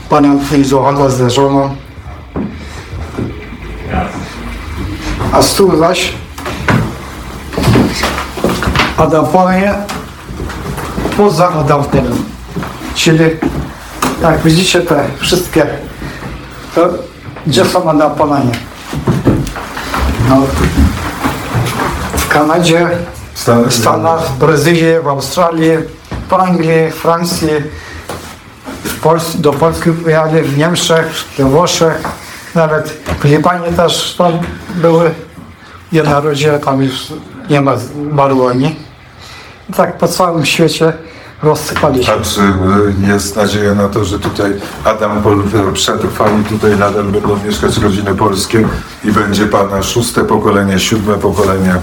pan 0.09 0.25
Antoni 0.25 0.65
Zohala 0.65 1.09
ze 1.09 1.29
żoną. 1.29 1.75
A 5.31 5.41
z 5.41 5.55
tyłu 5.55 5.77
zaś 5.77 6.13
Adamowie 8.97 9.73
poza 11.17 11.49
Adamem. 11.49 12.23
Czyli 12.95 13.19
jak 14.21 14.41
widzicie 14.41 14.81
te 14.81 15.03
wszystkie, 15.19 15.67
to 16.75 16.89
gdzie 17.47 17.65
są 17.65 17.89
Adampolanie? 17.89 18.51
No, 20.29 20.35
w 22.13 22.27
Kanadzie, 22.27 22.87
w 23.67 23.73
Stanach, 23.73 24.27
w 24.27 24.37
Brazylii, 24.37 24.99
w 25.03 25.07
Australii, 25.07 25.71
w 26.29 26.33
Anglii, 26.33 26.91
w 26.91 26.95
Francji, 26.95 27.49
w 28.83 29.01
Pols- 29.03 29.37
do 29.37 29.53
Polski 29.53 29.91
pojechali, 29.91 30.41
w 30.41 30.57
Niemczech, 30.57 31.05
we 31.37 31.43
Włoszech, 31.43 32.01
nawet 32.55 32.89
w 33.19 33.25
Libanie 33.25 33.71
też 33.71 34.15
tam 34.17 34.31
były 34.75 35.11
jedna 35.91 36.19
rodzina, 36.19 36.59
tam 36.59 36.81
już 36.83 36.93
nie 37.49 37.61
ma 37.61 37.73
Barłoni. 37.95 38.86
Tak 39.75 39.97
po 39.97 40.07
całym 40.07 40.45
świecie 40.45 40.93
rozsypali 41.43 42.03
się. 42.03 42.13
A 42.13 42.21
czy 42.21 42.41
y, 42.41 43.11
jest 43.11 43.35
nadzieja 43.35 43.75
na 43.75 43.89
to, 43.89 44.05
że 44.05 44.19
tutaj 44.19 44.53
Adam 44.83 45.21
Pol 45.21 45.43
przetrwa 45.73 46.25
i 46.41 46.43
tutaj 46.43 46.77
nadal 46.77 47.03
będą 47.03 47.43
mieszkać 47.45 47.77
rodziny 47.77 48.15
polskie 48.15 48.67
i 49.03 49.11
będzie 49.11 49.45
pana 49.45 49.83
szóste 49.83 50.23
pokolenie, 50.23 50.79
siódme 50.79 51.17
pokolenie? 51.17 51.75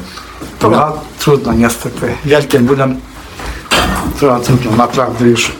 To 0.58 1.02
trudno 1.18 1.52
niestety. 1.52 2.14
Wielkie 2.24 2.60
bólem 2.60 3.00
to 4.20 4.40
trudno, 4.40 4.76
naprawdę 4.76 5.24
już. 5.24 5.52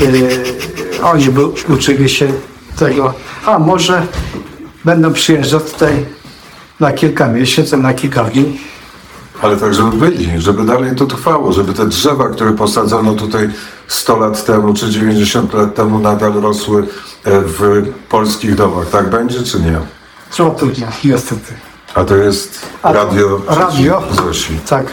Yy, 0.00 1.02
oni 1.02 1.30
by, 1.30 1.46
uczyli 1.46 2.08
się 2.08 2.32
tego, 2.78 3.14
a 3.46 3.58
może 3.58 4.06
będą 4.84 5.12
przyjeżdżać 5.12 5.62
tutaj 5.72 6.06
na 6.80 6.92
kilka 6.92 7.28
miesięcy, 7.28 7.76
na 7.76 7.94
kilka 7.94 8.24
dni. 8.24 8.58
Ale 9.42 9.56
tak, 9.56 9.74
żeby 9.74 9.96
byli, 9.96 10.40
żeby 10.40 10.64
dalej 10.64 10.96
to 10.96 11.06
trwało, 11.06 11.52
żeby 11.52 11.74
te 11.74 11.86
drzewa, 11.86 12.28
które 12.28 12.52
posadzono 12.52 13.14
tutaj 13.14 13.50
100 13.88 14.16
lat 14.16 14.44
temu 14.44 14.74
czy 14.74 14.90
90 14.90 15.54
lat 15.54 15.74
temu 15.74 15.98
nadal 15.98 16.32
rosły 16.32 16.82
e, 16.82 17.40
w 17.40 17.60
polskich 18.08 18.54
domach. 18.54 18.88
Tak 18.90 19.10
będzie 19.10 19.42
czy 19.42 19.60
nie? 19.60 19.78
To 20.36 20.50
trudno, 20.50 20.86
niestety. 21.04 21.54
A 21.94 22.04
to 22.04 22.16
jest 22.16 22.66
A- 22.82 22.92
radio, 22.92 23.40
radio? 23.46 24.02
Zosi. 24.24 24.58
Tak. 24.68 24.86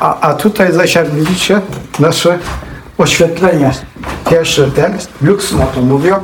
A, 0.00 0.20
a 0.20 0.34
tutaj 0.34 0.72
zaś 0.72 0.94
jak 0.94 1.10
widzicie 1.14 1.60
nasze 1.98 2.38
oświetlenie. 2.98 3.74
Pierwszy 4.30 4.70
ten, 4.74 4.98
Lux 5.22 5.52
na 5.52 5.66
to 5.66 5.80
mówią. 5.80 6.16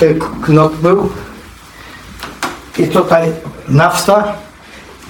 Ten 0.00 0.18
knop 0.42 0.74
był. 0.76 1.08
I 2.78 2.86
tutaj 2.88 3.32
nafta. 3.68 4.43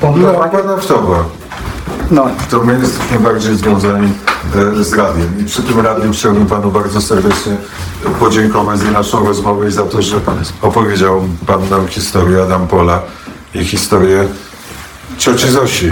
No, 0.05 0.13
Pompowanie. 0.13 0.51
pana 0.53 0.77
wtowa. 0.77 1.25
No, 2.11 2.27
To 2.51 2.65
my 2.65 2.79
jesteśmy 2.79 3.19
bardziej 3.21 3.57
związani 3.57 4.13
e, 4.81 4.85
z 4.85 4.93
radiem. 4.93 5.39
I 5.41 5.45
przy 5.45 5.63
tym 5.63 5.81
radiu 5.81 6.13
chciałbym 6.13 6.47
panu 6.47 6.71
bardzo 6.71 7.01
serdecznie 7.01 7.57
podziękować 8.21 8.79
za 8.81 8.91
naszą 8.91 9.27
rozmowę 9.27 9.69
i 9.69 9.73
za 9.73 9.83
to, 9.83 10.03
że 10.03 10.17
opowiedział 10.63 11.23
pan 11.47 11.69
nam 11.69 11.89
historię 11.89 12.43
Adam 12.43 12.67
Pola 12.67 13.03
i 13.55 13.65
historię 13.65 14.29
cioci 15.19 15.49
Zosi. 15.51 15.89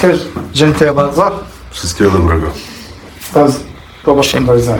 też 0.00 0.28
dziękuję 0.52 0.92
bardzo. 0.94 1.30
Wszystkiego 1.70 2.10
dobrego. 2.10 2.46
Bardzo 3.34 3.58
proszę 4.04 4.40
bardzo. 4.40 4.72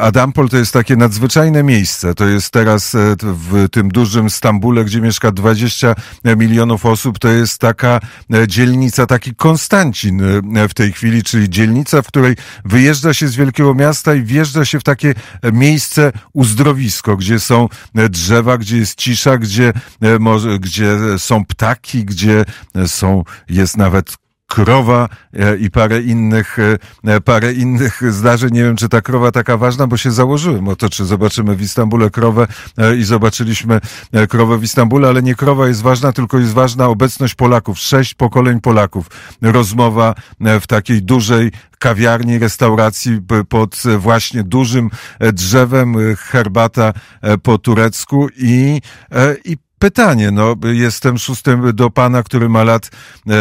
Adampol 0.00 0.48
to 0.48 0.56
jest 0.56 0.72
takie 0.72 0.96
nadzwyczajne 0.96 1.62
miejsce. 1.62 2.14
To 2.14 2.26
jest 2.26 2.50
teraz 2.50 2.94
e, 2.94 3.16
w 3.22 3.68
tym 3.68 3.88
dużym 3.88 4.30
Stambule, 4.30 4.84
gdzie 4.84 5.00
mieszka 5.00 5.32
20 5.32 5.94
milionów 6.36 6.86
osób. 6.86 7.18
To 7.18 7.28
jest 7.28 7.58
taka 7.58 8.00
e, 8.34 8.48
dzielnica, 8.48 9.06
taki 9.06 9.34
Konstancin 9.34 10.22
e, 10.56 10.68
w 10.68 10.74
tej 10.74 10.92
chwili, 10.92 11.22
czyli 11.22 11.50
dzielnica, 11.50 12.02
w 12.02 12.06
której 12.06 12.36
wyjeżdża 12.64 13.14
się 13.14 13.28
z 13.28 13.36
wielkiego 13.36 13.74
miasta 13.74 14.14
i 14.14 14.22
wjeżdża 14.22 14.64
się 14.64 14.80
w 14.80 14.82
takie 14.82 15.14
e, 15.42 15.52
miejsce 15.52 16.12
uzdrowisko, 16.32 17.16
gdzie 17.16 17.40
są 17.40 17.68
e, 17.94 18.08
drzewa, 18.08 18.58
gdzie 18.58 18.76
jest 18.78 18.98
cisza, 18.98 19.38
gdzie, 19.38 19.72
e, 20.02 20.58
gdzie 20.58 20.96
są 21.18 21.44
ptaki, 21.44 22.04
gdzie 22.04 22.44
e, 22.74 22.88
są, 22.88 23.24
jest 23.48 23.76
nawet 23.76 24.21
krowa 24.52 25.08
e, 25.32 25.56
i 25.56 25.70
parę 25.70 26.02
innych, 26.02 26.58
e, 27.04 27.20
parę 27.20 27.52
innych 27.52 28.12
zdarzeń. 28.12 28.52
Nie 28.52 28.62
wiem, 28.62 28.76
czy 28.76 28.88
ta 28.88 29.00
krowa 29.00 29.32
taka 29.32 29.56
ważna, 29.56 29.86
bo 29.86 29.96
się 29.96 30.10
założyłem 30.10 30.68
o 30.68 30.76
to, 30.76 30.90
czy 30.90 31.04
zobaczymy 31.04 31.56
w 31.56 31.62
Istambule 31.62 32.10
krowę 32.10 32.46
e, 32.78 32.96
i 32.96 33.04
zobaczyliśmy 33.04 33.80
e, 34.12 34.26
krowę 34.26 34.58
w 34.58 34.62
Istambule, 34.62 35.08
ale 35.08 35.22
nie 35.22 35.34
krowa 35.34 35.68
jest 35.68 35.82
ważna, 35.82 36.12
tylko 36.12 36.38
jest 36.38 36.52
ważna 36.52 36.86
obecność 36.86 37.34
Polaków. 37.34 37.78
Sześć 37.78 38.14
pokoleń 38.14 38.60
Polaków. 38.60 39.06
Rozmowa 39.42 40.14
e, 40.40 40.60
w 40.60 40.66
takiej 40.66 41.02
dużej 41.02 41.52
kawiarni, 41.78 42.38
restauracji 42.38 43.20
pod 43.48 43.82
e, 43.86 43.98
właśnie 43.98 44.42
dużym 44.44 44.90
e, 45.18 45.32
drzewem, 45.32 45.96
e, 45.96 46.16
herbata 46.16 46.92
e, 47.22 47.38
po 47.38 47.58
turecku 47.58 48.28
i, 48.36 48.80
e, 49.12 49.36
i 49.44 49.56
pytanie, 49.82 50.30
no 50.30 50.56
jestem 50.72 51.18
szóstym 51.18 51.72
do 51.74 51.90
pana, 51.90 52.22
który 52.22 52.48
ma 52.48 52.64
lat 52.64 52.90
e, 53.26 53.32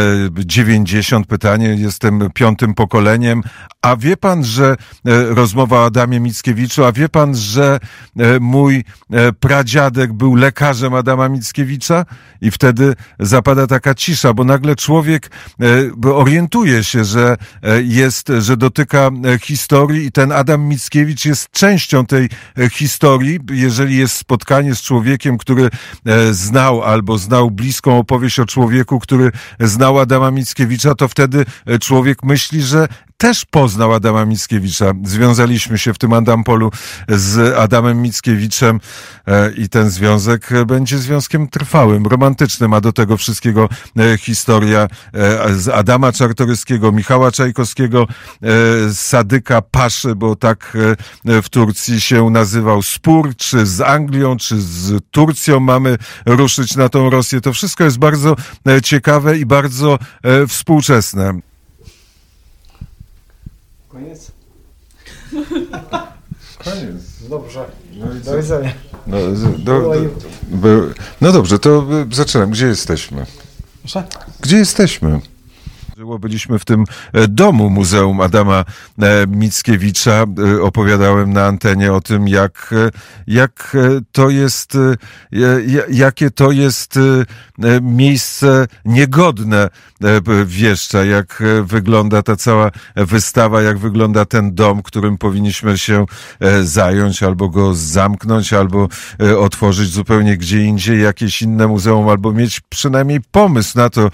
90, 0.45 1.27
pytanie, 1.27 1.67
jestem 1.67 2.30
piątym 2.34 2.73
pokoleniem, 2.73 3.43
a 3.82 3.95
wie 3.95 4.17
pan, 4.17 4.43
że 4.43 4.65
e, 4.71 4.75
rozmowa 5.25 5.80
o 5.80 5.86
Adamie 5.86 6.19
Mickiewiczu, 6.19 6.86
a 6.86 6.91
wie 6.91 7.10
pan, 7.10 7.36
że 7.36 7.80
e, 8.19 8.39
mój 8.39 8.84
pradziadek 9.39 10.13
był 10.13 10.36
lekarzem 10.36 10.93
Adama 10.93 11.30
Mickiewicza? 11.30 12.06
I 12.41 12.51
wtedy 12.51 12.95
zapada 13.19 13.67
taka 13.67 13.95
cisza, 13.95 14.34
bo 14.34 14.43
nagle 14.43 14.75
człowiek 14.75 15.32
orientuje 16.13 16.84
się, 16.84 17.06
że 17.06 17.38
jest, 17.84 18.32
że 18.39 18.58
dotyka 18.58 19.10
historii 19.41 20.06
i 20.06 20.12
ten 20.12 20.32
Adam 20.32 20.62
Mickiewicz 20.62 21.25
jest 21.25 21.51
częścią 21.51 22.06
tej 22.06 22.30
historii, 22.71 23.39
jeżeli 23.51 23.97
jest 23.97 24.15
spotkanie 24.15 24.75
z 24.75 24.82
człowiekiem, 24.82 25.38
który 25.38 25.69
znał 26.34 26.84
albo 26.84 27.17
znał 27.17 27.52
bliską 27.52 27.98
opowieść 27.98 28.39
o 28.39 28.46
człowieku, 28.46 29.00
który 29.00 29.32
znał 29.60 30.00
Adama 30.00 30.32
Mickiewicza, 30.32 30.96
to 30.96 31.08
wtedy 31.08 31.46
e, 31.65 31.80
człowiek 31.80 32.24
myśli, 32.24 32.62
że 32.62 32.88
też 33.21 33.45
poznał 33.45 33.93
Adama 33.93 34.25
Mickiewicza. 34.25 34.93
Związaliśmy 35.03 35.77
się 35.77 35.93
w 35.93 35.97
tym 35.97 36.13
Adampolu 36.13 36.71
z 37.07 37.57
Adamem 37.57 38.01
Mickiewiczem 38.01 38.79
e, 39.27 39.51
i 39.51 39.69
ten 39.69 39.89
związek 39.89 40.51
e, 40.51 40.65
będzie 40.65 40.97
związkiem 40.97 41.47
trwałym, 41.47 42.07
romantycznym, 42.07 42.73
a 42.73 42.81
do 42.81 42.93
tego 42.93 43.17
wszystkiego 43.17 43.69
e, 43.99 44.17
historia 44.17 44.88
z 45.55 45.67
Adama 45.67 46.12
Czartoryskiego, 46.12 46.91
Michała 46.91 47.31
Czajkowskiego, 47.31 48.07
Sadyka 48.93 49.62
Paszy, 49.62 50.15
bo 50.15 50.36
tak 50.36 50.77
w 51.25 51.49
Turcji 51.49 52.01
się 52.01 52.29
nazywał 52.29 52.81
spór, 52.81 53.36
czy 53.36 53.65
z 53.65 53.81
Anglią, 53.81 54.38
czy 54.38 54.62
z 54.62 55.03
Turcją 55.12 55.60
mamy 55.60 55.97
ruszyć 56.25 56.75
na 56.75 56.89
tą 56.89 57.10
Rosję. 57.10 57.41
To 57.41 57.53
wszystko 57.53 57.84
jest 57.84 57.97
bardzo 57.97 58.36
ciekawe 58.84 59.38
i 59.38 59.45
bardzo 59.45 59.99
współczesne. 60.47 61.51
Koniec? 63.91 64.32
Koniec. 66.63 67.27
Dobrze. 67.30 67.65
No, 67.93 68.06
i 68.13 68.19
Do 68.19 68.38
widzenia. 68.38 68.73
No, 69.08 69.17
z- 69.36 69.63
do, 69.63 69.91
do, 70.49 70.88
no 71.21 71.32
dobrze, 71.32 71.60
to 71.60 71.86
y, 72.12 72.15
zaczynam. 72.15 72.49
Gdzie 72.51 72.65
jesteśmy? 72.67 73.25
Proszę? 73.82 74.04
Gdzie 74.41 74.58
jesteśmy? 74.58 75.19
Byliśmy 76.06 76.60
w 76.60 76.66
tym 76.66 76.84
e, 77.14 77.28
domu 77.28 77.70
Muzeum 77.70 78.22
Adama 78.22 78.66
e, 79.02 79.28
Mickiewicza. 79.28 80.26
E, 80.58 80.62
Opowiadałem 80.62 81.34
na 81.34 81.46
antenie 81.46 81.94
o 81.94 82.02
tym, 82.02 82.28
jak, 82.28 82.74
jak 83.28 83.78
to 84.12 84.30
jest, 84.30 84.78
ja- 85.32 85.84
jakie 85.90 86.32
to 86.32 86.52
jest 86.52 87.00
miejsce 87.82 88.68
niegodne 88.86 89.70
wieszcza, 90.46 91.04
jak 91.04 91.44
wygląda 91.64 92.22
ta 92.24 92.36
cała 92.36 92.72
wystawa, 92.96 93.62
jak 93.62 93.78
wygląda 93.78 94.26
ten 94.26 94.56
dom, 94.56 94.84
którym 94.84 95.18
powinniśmy 95.18 95.78
się 95.78 96.06
zająć, 96.64 97.24
albo 97.24 97.50
go 97.50 97.74
zamknąć, 97.74 98.54
albo 98.54 98.88
otworzyć 99.40 99.90
zupełnie 99.92 100.38
gdzie 100.38 100.62
indziej 100.64 101.02
jakieś 101.02 101.42
inne 101.42 101.68
muzeum, 101.68 102.10
albo 102.10 102.34
mieć 102.34 102.60
przynajmniej 102.70 103.20
pomysł 103.32 103.78
na 103.78 103.90
to, 103.90 104.10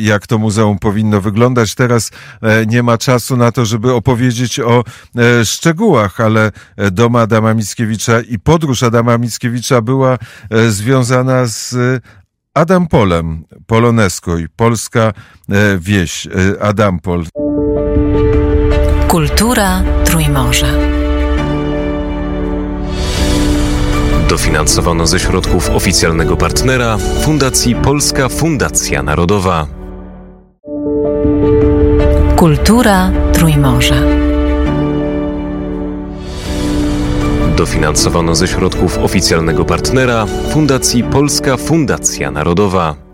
jak 0.00 0.26
to 0.26 0.38
muzeum 0.38 0.78
powinno 0.78 1.20
wyglądać. 1.20 1.29
Teraz 1.74 2.10
e, 2.42 2.66
nie 2.66 2.82
ma 2.82 2.98
czasu 2.98 3.36
na 3.36 3.52
to, 3.52 3.64
żeby 3.64 3.92
opowiedzieć 3.92 4.60
o 4.60 4.84
e, 5.16 5.44
szczegółach, 5.44 6.20
ale 6.20 6.50
e, 6.76 6.90
dom 6.90 7.16
Adama 7.16 7.54
Mickiewicza 7.54 8.20
i 8.20 8.38
podróż 8.38 8.82
Adama 8.82 9.18
Mickiewicza 9.18 9.82
była 9.82 10.18
związana 10.68 11.46
z 11.46 11.74
e, 11.74 12.00
Adampolem, 12.54 13.44
Polonesko 13.66 14.38
i 14.38 14.48
polska 14.48 15.12
wieś 15.78 16.28
Adampol. 16.60 17.24
Kultura 19.08 19.82
Trójmorza. 20.04 20.66
Dofinansowano 24.30 25.06
ze 25.06 25.18
środków 25.18 25.70
oficjalnego 25.70 26.36
partnera 26.36 26.98
Fundacji 27.22 27.74
Polska 27.74 28.28
Fundacja 28.28 29.02
Narodowa. 29.02 29.79
Kultura 32.40 33.10
Trójmorza. 33.32 33.94
Dofinansowano 37.56 38.34
ze 38.34 38.48
środków 38.48 38.98
oficjalnego 38.98 39.64
partnera 39.64 40.26
Fundacji 40.52 41.04
Polska 41.04 41.56
Fundacja 41.56 42.30
Narodowa. 42.30 43.09